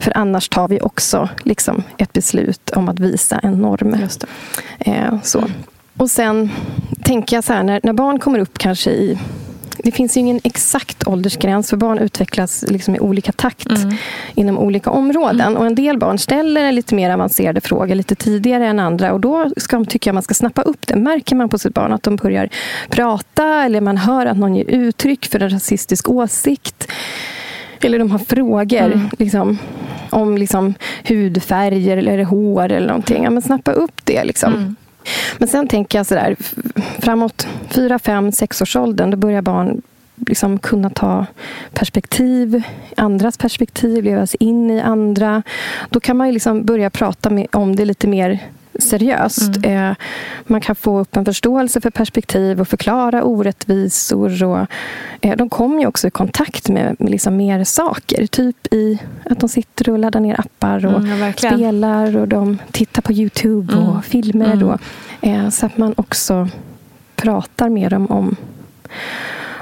För 0.01 0.17
annars 0.17 0.49
tar 0.49 0.69
vi 0.69 0.81
också 0.81 1.29
liksom 1.45 1.83
ett 1.99 2.13
beslut 2.13 2.71
om 2.71 2.89
att 2.89 3.01
visa 3.01 3.39
en 3.39 3.53
norm. 3.53 3.97
Eh, 4.79 5.23
så. 5.23 5.45
Och 5.97 6.11
sen 6.11 6.51
tänker 7.03 7.37
jag 7.37 7.45
så 7.45 7.53
här, 7.53 7.63
när, 7.63 7.81
när 7.83 7.93
barn 7.93 8.19
kommer 8.19 8.39
upp 8.39 8.59
kanske 8.59 8.91
i 8.91 9.19
det 9.85 9.93
finns 9.93 10.17
ju 10.17 10.21
ingen 10.21 10.41
exakt 10.45 11.07
åldersgräns 11.07 11.71
för 11.71 11.77
barn 11.77 11.99
utvecklas 11.99 12.65
liksom 12.69 12.95
i 12.95 13.01
olika 13.01 13.33
takt 13.33 13.71
mm. 13.71 13.95
inom 14.35 14.59
olika 14.59 14.91
områden. 14.91 15.41
Mm. 15.41 15.57
Och 15.57 15.67
En 15.67 15.75
del 15.75 15.99
barn 15.99 16.19
ställer 16.19 16.73
lite 16.73 16.95
mer 16.95 17.11
avancerade 17.11 17.61
frågor 17.61 17.95
lite 17.95 18.15
tidigare 18.15 18.67
än 18.67 18.79
andra 18.79 19.13
och 19.13 19.21
då 19.21 19.51
ska, 19.57 19.85
tycker 19.85 20.11
jag 20.11 20.15
man 20.15 20.23
ska 20.23 20.35
snappa 20.35 20.63
upp 20.63 20.87
det. 20.87 20.97
Märker 20.97 21.37
man 21.37 21.49
på 21.49 21.59
sitt 21.59 21.75
barn 21.75 21.93
att 21.93 22.03
de 22.03 22.17
börjar 22.17 22.49
prata 22.89 23.65
eller 23.65 23.81
man 23.81 23.97
hör 23.97 24.27
att 24.27 24.37
någon 24.37 24.55
ger 24.55 24.65
uttryck 24.65 25.27
för 25.27 25.43
en 25.43 25.51
rasistisk 25.51 26.09
åsikt 26.09 26.89
eller 27.81 27.99
de 27.99 28.11
har 28.11 28.19
frågor 28.19 28.93
mm. 28.93 29.11
liksom, 29.19 29.59
om 30.11 30.39
liksom, 30.39 30.75
hudfärger 31.09 31.97
eller 31.97 32.25
hår 32.25 32.73
eller 32.73 32.87
någonting. 32.87 33.25
Ja, 33.25 33.31
men 33.31 33.43
snappa 33.43 33.73
upp 33.73 34.05
det. 34.05 34.25
Liksom. 34.25 34.77
Men 35.39 35.49
sen 35.49 35.69
tänker 35.69 35.99
jag 35.99 36.07
sådär, 36.07 36.37
framåt 36.99 37.47
4, 37.69 37.99
5, 37.99 38.33
6 38.33 38.63
års 38.63 38.77
åldern, 38.77 39.11
då 39.11 39.17
börjar 39.17 39.43
barn 39.43 39.83
liksom 40.27 40.59
kunna 40.59 40.91
ta 40.91 41.27
perspektiv, 41.73 42.63
andras 42.97 43.39
perspektiv, 43.39 44.05
leva 44.05 44.27
sig 44.27 44.37
in 44.41 44.71
i 44.71 44.81
andra. 44.81 45.43
Då 45.91 46.01
kan 46.01 46.17
man 46.17 46.33
liksom 46.33 46.65
börja 46.65 46.91
prata 46.91 47.31
med, 47.31 47.47
om 47.53 47.77
det 47.77 47.85
lite 47.85 48.09
mer 48.09 48.39
seriöst. 48.79 49.57
Mm. 49.65 49.95
Man 50.47 50.61
kan 50.61 50.77
få 50.77 50.99
upp 50.99 51.17
en 51.17 51.25
förståelse 51.25 51.81
för 51.81 51.91
perspektiv 51.91 52.61
och 52.61 52.69
förklara 52.69 53.23
orättvisor. 53.23 54.45
Och, 54.45 54.67
de 55.37 55.49
kommer 55.49 55.81
ju 55.81 55.87
också 55.87 56.07
i 56.07 56.11
kontakt 56.11 56.69
med, 56.69 56.97
med 56.99 57.11
liksom 57.11 57.37
mer 57.37 57.65
saker. 57.65 58.27
Typ 58.27 58.75
i 58.75 58.99
att 59.31 59.41
de 59.41 59.49
sitter 59.49 59.91
och 59.91 59.99
laddar 59.99 60.21
ner 60.21 60.41
appar 60.41 60.87
och 60.87 61.01
mm, 61.01 61.33
spelar 61.33 62.17
och 62.17 62.29
de 62.29 62.59
tittar 62.71 63.03
på 63.03 63.13
Youtube 63.13 63.75
och 63.75 63.91
mm. 63.91 64.03
filmer. 64.03 64.53
Mm. 64.53 64.69
Och, 64.69 64.81
så 65.53 65.67
att 65.67 65.79
man 65.79 65.95
också 65.97 66.49
pratar 67.17 67.69
med 67.69 67.91
dem 67.91 68.07
om 68.07 68.37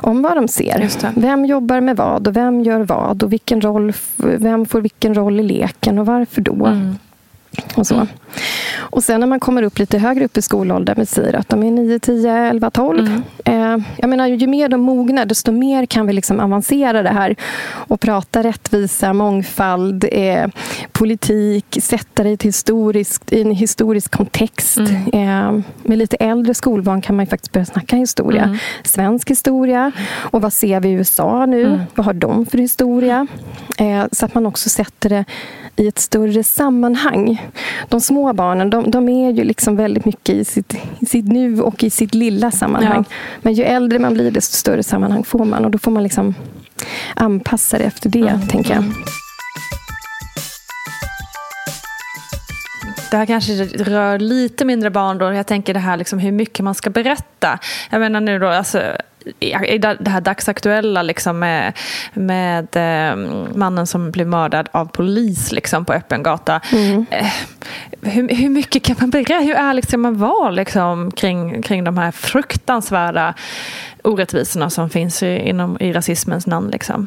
om 0.01 0.23
vad 0.23 0.37
de 0.37 0.49
ser. 0.49 1.21
Vem 1.21 1.45
jobbar 1.45 1.81
med 1.81 1.97
vad 1.97 2.29
och 2.29 2.37
vem 2.37 2.61
gör 2.61 2.81
vad 2.81 3.23
och 3.23 3.33
vilken 3.33 3.61
roll, 3.61 3.93
vem 4.17 4.67
får 4.67 4.81
vilken 4.81 5.15
roll 5.15 5.41
i 5.41 5.43
leken 5.43 5.99
och 5.99 6.07
varför 6.07 6.41
då. 6.41 6.67
Mm. 6.67 6.95
Och, 7.75 7.87
så. 7.87 8.07
och 8.79 9.05
sen 9.05 9.21
när 9.21 9.27
man 9.27 9.41
kommer 9.41 9.63
upp 9.63 9.79
lite 9.79 9.99
högre 9.99 10.25
upp 10.25 10.37
i 10.37 10.43
skolåldern, 10.43 10.97
vi 10.99 11.07
säger 11.07 11.35
att 11.37 11.49
de 11.49 11.63
är 11.63 11.71
9, 11.71 11.99
10, 11.99 12.33
11, 12.33 12.71
12. 12.71 12.99
Mm. 12.99 13.23
Eh, 13.45 13.85
jag 13.97 14.11
menar, 14.11 14.27
ju 14.27 14.47
mer 14.47 14.69
de 14.69 14.81
mognar, 14.81 15.27
desto 15.27 15.53
mer 15.53 15.87
kan 15.87 16.07
vi 16.07 16.13
liksom 16.13 16.41
avancera 16.41 17.03
det 17.03 17.11
här 17.11 17.37
och 17.71 18.01
prata 18.01 18.43
rättvisa, 18.43 19.13
mångfald, 19.13 20.05
eh, 20.13 20.47
politik, 20.93 21.79
sätta 21.83 22.23
det 22.23 22.31
i, 22.31 22.39
historisk, 22.47 23.33
i 23.33 23.41
en 23.41 23.51
historisk 23.51 24.11
kontext. 24.11 24.79
Mm. 24.79 25.07
Eh, 25.13 25.65
med 25.83 25.99
lite 25.99 26.17
äldre 26.17 26.55
skolbarn 26.55 27.03
kan 27.03 27.17
man 27.17 27.27
faktiskt 27.27 27.53
börja 27.53 27.67
snacka 27.67 27.97
historia. 27.97 28.43
Mm. 28.43 28.59
Svensk 28.85 29.31
historia. 29.31 29.93
Och 30.17 30.43
vad 30.43 30.53
ser 30.53 30.81
vi 30.81 30.89
i 30.89 30.93
USA 30.93 31.47
nu? 31.47 31.67
Mm. 31.67 31.81
Vad 31.95 32.07
har 32.07 32.13
de 32.13 32.47
för 32.47 32.59
historia? 32.59 33.27
Eh, 33.79 34.05
så 34.13 34.27
att 34.27 34.35
man 34.35 34.47
också 34.47 34.69
sätter 34.69 35.09
det 35.09 35.25
i 35.77 35.89
ett 35.89 35.99
större 35.99 36.45
sammanhang. 36.45 37.38
De 37.89 38.01
små 38.01 38.33
barnen 38.33 38.71
de, 38.71 38.91
de 38.91 39.09
är 39.09 39.31
ju 39.31 39.45
liksom 39.45 39.77
väldigt 39.77 40.05
mycket 40.05 40.35
i 40.35 40.45
sitt, 40.45 40.75
i 40.99 41.07
sitt 41.07 41.29
nu 41.29 41.61
och 41.61 41.85
i 41.85 41.91
sitt 41.91 42.15
lilla 42.15 42.51
sammanhang. 42.51 43.05
Ja. 43.09 43.15
Men 43.43 43.53
ju 43.53 43.65
äldre 43.65 43.99
man 43.99 44.15
blir, 44.15 44.31
desto 44.31 44.57
större 44.57 44.83
sammanhang 44.83 45.25
får 45.25 45.45
man. 45.45 45.65
Och 45.65 45.71
då 45.71 45.79
får 45.79 45.91
man 45.91 46.03
liksom 46.03 46.35
anpassa 47.15 47.79
det 47.79 47.85
efter 47.85 48.11
det, 48.11 48.29
mm. 48.29 48.49
tänker 48.49 48.75
jag. 48.75 48.85
Det 53.11 53.17
här 53.17 53.27
kanske 53.27 53.65
rör 53.65 54.19
lite 54.19 54.65
mindre 54.65 54.91
barn 54.91 55.19
då. 55.19 55.33
Jag 55.33 55.47
tänker 55.47 55.75
det 55.75 55.81
här 55.81 55.97
liksom 55.97 56.19
hur 56.19 56.33
mycket 56.33 56.65
man 56.65 56.75
ska 56.75 56.91
berätta. 56.91 57.59
Jag 57.91 58.01
menar 58.01 58.21
nu 58.21 58.39
då, 58.39 58.49
alltså, 58.49 58.83
i 59.41 59.79
det 59.79 60.11
här 60.11 60.21
dagsaktuella 60.21 61.03
liksom 61.03 61.39
med, 61.39 61.73
med 62.15 62.67
eh, 62.77 63.17
mannen 63.55 63.87
som 63.87 64.11
blev 64.11 64.27
mördad 64.27 64.69
av 64.73 64.87
polis 64.87 65.53
liksom, 65.53 65.85
på 65.85 65.93
öppen 65.93 66.23
gata. 66.23 66.61
Mm. 66.73 67.07
Eh, 67.11 67.27
hur, 68.03 68.29
hur, 68.29 68.49
mycket 68.49 68.83
kan 68.83 68.97
man 69.01 69.11
berätta? 69.11 69.35
Hur 69.35 69.55
ärlig 69.55 69.85
ska 69.85 69.99
man 69.99 70.19
vara 70.19 70.51
liksom, 70.51 71.11
kring, 71.11 71.63
kring 71.63 71.85
de 71.85 71.99
här 71.99 72.11
fruktansvärda 72.11 73.35
orättvisorna 74.03 74.71
som 74.71 74.91
finns 74.91 75.23
i, 75.23 75.49
inom, 75.49 75.77
i 75.81 75.93
rasismens 75.93 76.47
namn? 76.47 76.71
Liksom? 76.71 77.07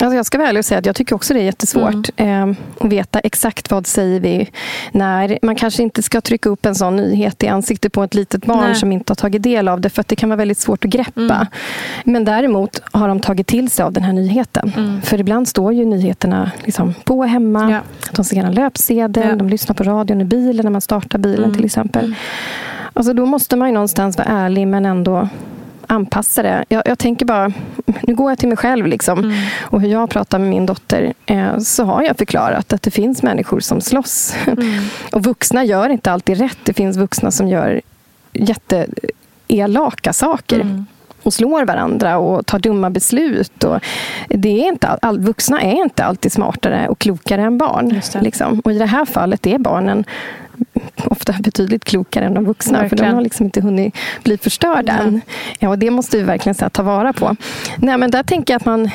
Alltså 0.00 0.16
jag 0.16 0.26
ska 0.26 0.38
vara 0.38 0.48
ärlig 0.48 0.58
och 0.58 0.64
säga 0.64 0.78
att 0.78 0.86
jag 0.86 0.96
tycker 0.96 1.14
också 1.14 1.34
det 1.34 1.40
är 1.40 1.44
jättesvårt 1.44 2.10
mm. 2.16 2.50
eh, 2.50 2.56
att 2.80 2.92
veta 2.92 3.20
exakt 3.20 3.70
vad 3.70 3.86
säger 3.86 4.20
vi 4.20 4.50
när. 4.92 5.38
Man 5.42 5.56
kanske 5.56 5.82
inte 5.82 6.02
ska 6.02 6.20
trycka 6.20 6.48
upp 6.48 6.66
en 6.66 6.74
sån 6.74 6.96
nyhet 6.96 7.42
i 7.42 7.48
ansiktet 7.48 7.92
på 7.92 8.02
ett 8.02 8.14
litet 8.14 8.46
barn 8.46 8.60
Nej. 8.60 8.74
som 8.74 8.92
inte 8.92 9.10
har 9.10 9.14
tagit 9.14 9.42
del 9.42 9.68
av 9.68 9.80
det 9.80 9.90
för 9.90 10.00
att 10.00 10.08
det 10.08 10.16
kan 10.16 10.28
vara 10.28 10.36
väldigt 10.36 10.58
svårt 10.58 10.84
att 10.84 10.90
greppa. 10.90 11.20
Mm. 11.20 11.46
Men 12.04 12.24
däremot 12.24 12.82
har 12.92 13.08
de 13.08 13.20
tagit 13.20 13.46
till 13.46 13.70
sig 13.70 13.84
av 13.84 13.92
den 13.92 14.02
här 14.02 14.12
nyheten. 14.12 14.72
Mm. 14.76 15.02
För 15.02 15.20
ibland 15.20 15.48
står 15.48 15.72
ju 15.72 15.84
nyheterna 15.84 16.50
liksom 16.64 16.94
på 17.04 17.22
hemma. 17.22 17.70
Ja. 17.70 17.80
De 18.12 18.24
ser 18.24 18.44
en 18.44 18.54
löpsedel, 18.54 19.28
ja. 19.28 19.36
de 19.36 19.48
lyssnar 19.48 19.74
på 19.74 19.84
radion 19.84 20.20
i 20.20 20.24
bilen 20.24 20.64
när 20.64 20.70
man 20.70 20.80
startar 20.80 21.18
bilen 21.18 21.44
mm. 21.44 21.56
till 21.56 21.64
exempel. 21.64 22.04
Mm. 22.04 22.16
Alltså 22.92 23.12
då 23.12 23.26
måste 23.26 23.56
man 23.56 23.68
ju 23.68 23.74
någonstans 23.74 24.18
vara 24.18 24.28
ärlig 24.28 24.68
men 24.68 24.86
ändå 24.86 25.28
anpassa 25.88 26.42
det. 26.42 26.64
Jag, 26.68 26.82
jag, 26.86 26.98
tänker 26.98 27.26
bara, 27.26 27.52
nu 28.02 28.14
går 28.14 28.30
jag 28.30 28.38
till 28.38 28.48
mig 28.48 28.56
själv 28.56 28.86
liksom, 28.86 29.18
mm. 29.18 29.36
och 29.60 29.80
hur 29.80 29.88
jag 29.88 30.10
pratar 30.10 30.38
med 30.38 30.48
min 30.48 30.66
dotter 30.66 31.14
eh, 31.26 31.58
så 31.58 31.84
har 31.84 32.02
jag 32.02 32.18
förklarat 32.18 32.72
att 32.72 32.82
det 32.82 32.90
finns 32.90 33.22
människor 33.22 33.60
som 33.60 33.80
slåss. 33.80 34.34
Mm. 34.46 34.84
och 35.12 35.22
vuxna 35.22 35.64
gör 35.64 35.88
inte 35.88 36.12
alltid 36.12 36.38
rätt. 36.38 36.58
Det 36.62 36.72
finns 36.72 36.96
vuxna 36.96 37.30
som 37.30 37.48
gör 37.48 37.80
jätteelaka 38.32 40.12
saker. 40.12 40.60
Mm 40.60 40.86
och 41.22 41.34
slår 41.34 41.64
varandra 41.64 42.18
och 42.18 42.46
tar 42.46 42.58
dumma 42.58 42.90
beslut. 42.90 43.64
Och 43.64 43.80
det 44.28 44.48
är 44.48 44.68
inte 44.68 44.88
all, 44.88 45.20
vuxna 45.20 45.62
är 45.62 45.82
inte 45.82 46.04
alltid 46.04 46.32
smartare 46.32 46.88
och 46.88 46.98
klokare 46.98 47.42
än 47.42 47.58
barn. 47.58 48.00
Liksom. 48.20 48.60
Och 48.64 48.72
I 48.72 48.78
det 48.78 48.86
här 48.86 49.04
fallet 49.04 49.46
är 49.46 49.58
barnen 49.58 50.04
ofta 51.10 51.34
betydligt 51.40 51.84
klokare 51.84 52.24
än 52.24 52.34
de 52.34 52.44
vuxna. 52.44 52.78
Verkligen. 52.78 52.98
För 52.98 53.06
de 53.06 53.14
har 53.14 53.22
liksom 53.22 53.46
inte 53.46 53.60
hunnit 53.60 53.96
bli 54.22 54.38
förstörda 54.38 54.92
mm. 54.92 55.06
än. 55.06 55.20
Ja, 55.58 55.68
och 55.68 55.78
det 55.78 55.90
måste 55.90 56.16
vi 56.16 56.22
verkligen 56.22 56.54
så 56.54 56.70
ta 56.70 56.82
vara 56.82 57.12
på. 57.12 57.36
Nej, 57.76 57.98
men 57.98 58.10
där 58.10 58.22
tänker 58.22 58.54
jag 58.54 58.60
att 58.60 58.66
man... 58.66 58.90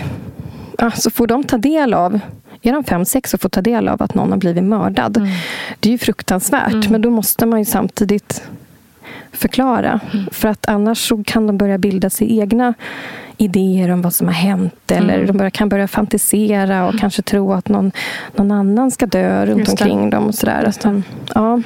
Ja, 0.77 0.91
så 0.91 1.11
får 1.11 1.27
de 1.27 1.43
ta 1.43 1.57
del 1.57 1.93
av 1.93 2.19
är 2.61 2.73
de 2.73 2.83
fem, 2.83 3.05
sex 3.05 3.33
och 3.33 3.41
får 3.41 3.49
ta 3.49 3.61
del 3.61 3.87
av 3.87 4.03
att 4.03 4.15
någon 4.15 4.31
har 4.31 4.37
blivit 4.37 4.63
mördad. 4.63 5.17
Mm. 5.17 5.29
Det 5.79 5.89
är 5.89 5.91
ju 5.91 5.97
fruktansvärt. 5.97 6.73
Mm. 6.73 6.91
Men 6.91 7.01
då 7.01 7.09
måste 7.09 7.45
man 7.45 7.59
ju 7.59 7.65
samtidigt 7.65 8.43
förklara. 9.31 9.99
Mm. 10.13 10.25
För 10.31 10.49
att 10.49 10.67
annars 10.67 11.07
så 11.07 11.23
kan 11.23 11.47
de 11.47 11.57
börja 11.57 11.77
bilda 11.77 12.09
sig 12.09 12.39
egna 12.39 12.73
idéer 13.37 13.91
om 13.91 14.01
vad 14.01 14.13
som 14.13 14.27
har 14.27 14.33
hänt. 14.33 14.91
Eller 14.91 15.13
mm. 15.13 15.27
de 15.27 15.37
börjar, 15.37 15.49
kan 15.49 15.69
börja 15.69 15.87
fantisera 15.87 16.83
och 16.83 16.89
mm. 16.89 16.99
kanske 16.99 17.21
tro 17.21 17.53
att 17.53 17.69
någon, 17.69 17.91
någon 18.35 18.51
annan 18.51 18.91
ska 18.91 19.05
dö 19.05 19.45
runt 19.45 19.69
omkring 19.69 20.09
dem. 20.09 20.27
Och 20.27 20.35
sådär. 20.35 20.71
Så, 20.71 21.01
ja. 21.35 21.61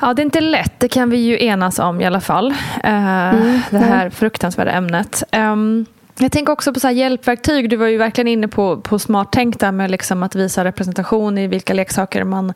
ja, 0.00 0.14
det 0.14 0.22
är 0.22 0.24
inte 0.24 0.40
lätt. 0.40 0.80
Det 0.80 0.88
kan 0.88 1.10
vi 1.10 1.16
ju 1.16 1.44
enas 1.44 1.78
om 1.78 2.00
i 2.00 2.04
alla 2.04 2.20
fall. 2.20 2.50
Uh, 2.84 3.34
mm. 3.34 3.60
Det 3.70 3.78
här 3.78 4.10
fruktansvärda 4.10 4.70
ämnet. 4.70 5.22
Um, 5.32 5.86
jag 6.18 6.32
tänker 6.32 6.52
också 6.52 6.72
på 6.72 6.80
så 6.80 6.90
hjälpverktyg. 6.90 7.70
Du 7.70 7.76
var 7.76 7.86
ju 7.86 7.96
verkligen 7.96 8.28
inne 8.28 8.48
på, 8.48 8.80
på 8.80 8.98
smart 8.98 9.28
tänk 9.32 9.60
där 9.60 9.72
med 9.72 9.90
liksom 9.90 10.22
att 10.22 10.34
visa 10.34 10.64
representation 10.64 11.38
i 11.38 11.46
vilka 11.46 11.74
leksaker 11.74 12.24
man, 12.24 12.52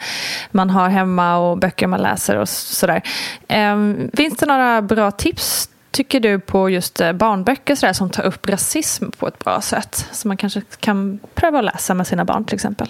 man 0.50 0.70
har 0.70 0.88
hemma 0.88 1.36
och 1.36 1.58
böcker 1.58 1.86
man 1.86 2.02
läser 2.02 2.36
och 2.36 2.48
sådär. 2.48 3.02
Um, 3.48 4.10
finns 4.14 4.36
det 4.36 4.46
några 4.46 4.82
bra 4.82 5.10
tips 5.10 5.68
tycker 5.96 6.20
du 6.20 6.38
på 6.38 6.70
just 6.70 7.00
eh, 7.00 7.12
barnböcker 7.12 7.74
sådär, 7.74 7.92
som 7.92 8.10
tar 8.10 8.22
upp 8.22 8.48
rasism 8.48 9.10
på 9.10 9.28
ett 9.28 9.38
bra 9.38 9.60
sätt? 9.60 10.08
Som 10.12 10.28
man 10.28 10.36
kanske 10.36 10.62
kan 10.80 11.18
pröva 11.34 11.58
att 11.58 11.64
läsa 11.64 11.94
med 11.94 12.06
sina 12.06 12.24
barn 12.24 12.44
till 12.44 12.54
exempel. 12.54 12.88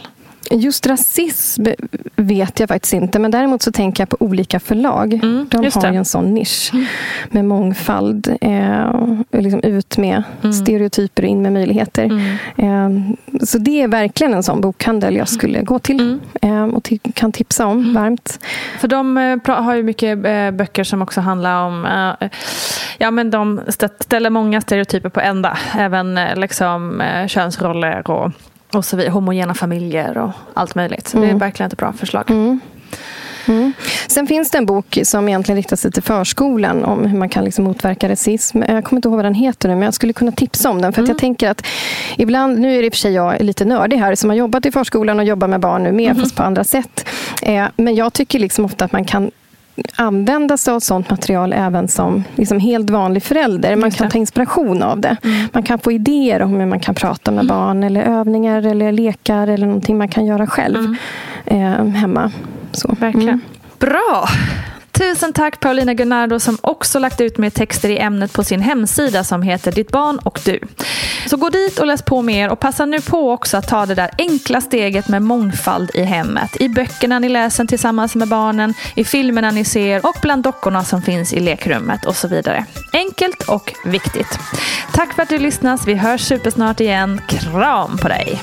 Just 0.51 0.87
rasism 0.87 1.67
vet 2.17 2.61
jag 2.61 2.69
faktiskt 2.69 2.95
inte. 2.95 3.19
Men 3.19 3.31
däremot 3.31 3.63
så 3.63 3.73
tänker 3.73 4.01
jag 4.03 4.09
på 4.09 4.17
olika 4.21 4.61
förlag. 4.61 5.13
Mm, 5.15 5.47
De 5.51 5.71
har 5.75 5.93
ju 5.93 5.99
en 5.99 6.05
sån 6.05 6.35
nisch 6.35 6.71
mm. 6.73 6.87
med 7.31 7.45
mångfald. 7.45 8.37
Eh, 8.41 8.95
liksom 9.33 9.61
ut 9.61 9.99
med 9.99 10.23
mm. 10.43 10.53
stereotyper 10.53 11.23
och 11.23 11.29
in 11.29 11.43
med 11.43 11.53
möjligheter. 11.53 12.05
Mm. 12.05 12.37
Eh, 12.57 13.45
så 13.45 13.59
det 13.59 13.83
är 13.83 13.89
verkligen 13.89 14.35
en 14.35 14.43
sån 14.43 14.61
bokhandel 14.61 15.17
jag 15.17 15.29
skulle 15.29 15.63
gå 15.63 15.79
till. 15.79 16.19
Mm. 16.43 16.71
Eh, 16.71 16.75
och 16.75 16.93
kan 17.15 17.33
tipsa 17.33 17.67
om 17.67 17.95
varmt. 17.95 18.39
För 18.79 18.89
de 18.89 19.19
eh, 19.19 19.63
har 19.65 19.75
ju 19.75 19.83
mycket 19.83 20.25
eh, 20.27 20.51
böcker 20.51 20.85
som 20.85 21.03
också 21.03 21.21
handlar 21.21 21.67
om... 21.67 21.85
Eh, 21.85 22.29
ja, 22.99 23.11
men 23.11 23.31
de 23.31 23.61
ställer 24.01 24.31
många 24.31 24.61
stereotyper 24.61 25.09
på 25.09 25.21
ända. 25.21 25.59
Även 25.79 26.15
liksom, 26.37 27.03
könsroller 27.29 28.11
och 28.11 28.33
och 28.77 28.85
så 28.85 28.97
vidare, 28.97 29.13
homogena 29.13 29.55
familjer 29.55 30.19
och 30.19 30.31
allt 30.55 30.75
möjligt. 30.75 31.09
Så 31.09 31.17
mm. 31.17 31.23
det 31.23 31.31
är 31.31 31.31
mm. 31.31 31.41
verkligen 31.41 31.71
ett 31.73 31.79
bra 31.79 31.93
förslag. 31.93 32.31
Mm. 32.31 32.61
Mm. 33.49 33.73
Sen 34.07 34.27
finns 34.27 34.51
det 34.51 34.59
en 34.59 34.67
bok 34.67 34.99
som 35.03 35.29
egentligen 35.29 35.57
riktar 35.57 35.77
sig 35.77 35.93
till 35.93 36.03
förskolan 36.03 36.85
om 36.85 37.05
hur 37.05 37.19
man 37.19 37.29
kan 37.29 37.45
liksom 37.45 37.65
motverka 37.65 38.09
rasism. 38.09 38.63
Jag 38.69 38.85
kommer 38.85 38.99
inte 38.99 39.09
ihåg 39.09 39.17
vad 39.17 39.25
den 39.25 39.35
heter 39.35 39.69
nu, 39.69 39.75
men 39.75 39.83
jag 39.83 39.95
skulle 39.95 40.13
kunna 40.13 40.33
tipsa 40.33 40.71
om 40.71 40.83
den. 40.83 40.93
För 40.93 41.01
mm. 41.01 41.11
jag 41.11 41.19
tänker 41.19 41.51
att 41.51 41.67
ibland, 42.19 42.59
nu 42.59 42.75
är 42.75 42.79
det 42.79 42.87
i 42.87 42.89
och 42.89 42.93
för 42.93 42.99
sig 42.99 43.13
jag 43.13 43.43
lite 43.43 43.65
nördig 43.65 43.97
här 43.97 44.15
som 44.15 44.31
har 44.31 44.37
jobbat 44.37 44.67
i 44.67 44.73
förskolan 44.73 45.19
och 45.19 45.25
jobbar 45.25 45.49
med 45.49 45.61
barn 45.61 45.83
nu 45.83 45.93
med, 45.93 46.11
mm. 46.11 46.23
fast 46.23 46.37
på 46.37 46.43
andra 46.43 46.65
sätt. 46.65 47.09
Eh, 47.43 47.65
men 47.77 47.95
jag 47.95 48.13
tycker 48.13 48.39
liksom 48.39 48.65
ofta 48.65 48.85
att 48.85 48.93
man 48.93 49.05
kan 49.05 49.31
använda 49.97 50.57
sig 50.57 50.75
av 50.75 50.81
sånt 50.81 51.11
material 51.11 51.53
även 51.53 51.89
som 51.89 52.25
liksom 52.35 52.61
helt 52.61 52.91
vanlig 52.91 53.23
förälder. 53.23 53.77
Man 53.77 53.91
kan 53.91 54.11
ta 54.11 54.19
inspiration 54.19 54.83
av 54.83 55.01
det. 55.01 55.17
Mm. 55.23 55.49
Man 55.53 55.63
kan 55.63 55.79
få 55.79 55.93
idéer 55.93 56.43
om 56.43 56.55
hur 56.55 56.67
man 56.67 56.81
kan 56.81 56.95
prata 56.95 57.31
med 57.31 57.45
mm. 57.45 57.57
barn 57.57 57.83
eller 57.83 58.03
övningar 58.03 58.67
eller 58.67 58.93
lekar 58.93 59.47
eller 59.47 59.67
någonting 59.67 59.99
man 59.99 60.09
kan 60.09 60.27
göra 60.27 60.47
själv 60.47 60.77
mm. 60.77 60.97
eh, 61.47 62.01
hemma. 62.01 62.31
Så. 62.73 62.97
Verkligen. 63.01 63.29
Mm. 63.29 63.41
Bra! 63.79 64.29
Tusen 64.97 65.33
tack 65.33 65.61
Paulina 65.61 65.95
Gunnardo 65.95 66.41
som 66.41 66.59
också 66.61 66.99
lagt 66.99 67.21
ut 67.21 67.39
mer 67.39 67.51
texter 67.51 67.89
i 67.89 67.99
ämnet 67.99 68.33
på 68.33 68.45
sin 68.45 68.61
hemsida 68.61 69.25
som 69.25 69.43
heter 69.43 69.73
Ditt 69.73 69.91
barn 69.91 70.19
och 70.19 70.41
du. 70.45 70.61
Så 71.27 71.37
gå 71.37 71.51
dit 71.51 71.79
och 71.79 71.87
läs 71.87 72.03
på 72.03 72.23
mer 72.23 72.49
och 72.51 72.61
passa 72.61 72.87
nu 72.87 73.01
på 73.01 73.33
också 73.33 73.57
att 73.57 73.69
ta 73.69 73.87
det 73.87 73.95
där 73.95 74.11
enkla 74.19 74.61
steget 74.61 75.09
med 75.09 75.23
mångfald 75.23 75.91
i 75.95 76.03
hemmet. 76.03 76.57
I 76.61 76.69
böckerna 76.69 77.19
ni 77.19 77.29
läser 77.29 77.65
tillsammans 77.65 78.15
med 78.15 78.29
barnen, 78.29 78.75
i 78.95 79.05
filmerna 79.05 79.51
ni 79.51 79.65
ser 79.65 80.07
och 80.07 80.17
bland 80.23 80.43
dockorna 80.43 80.85
som 80.85 81.03
finns 81.03 81.33
i 81.33 81.41
lekrummet 81.41 82.07
och 82.07 82.17
så 82.17 82.29
vidare. 82.29 82.65
Enkelt 82.93 83.43
och 83.49 83.73
viktigt. 83.85 84.39
Tack 84.93 85.15
för 85.15 85.23
att 85.23 85.29
du 85.29 85.39
lyssnas. 85.39 85.87
Vi 85.87 85.95
hörs 85.95 86.21
supersnart 86.21 86.81
igen. 86.81 87.21
Kram 87.29 87.99
på 87.99 88.09
dig! 88.09 88.43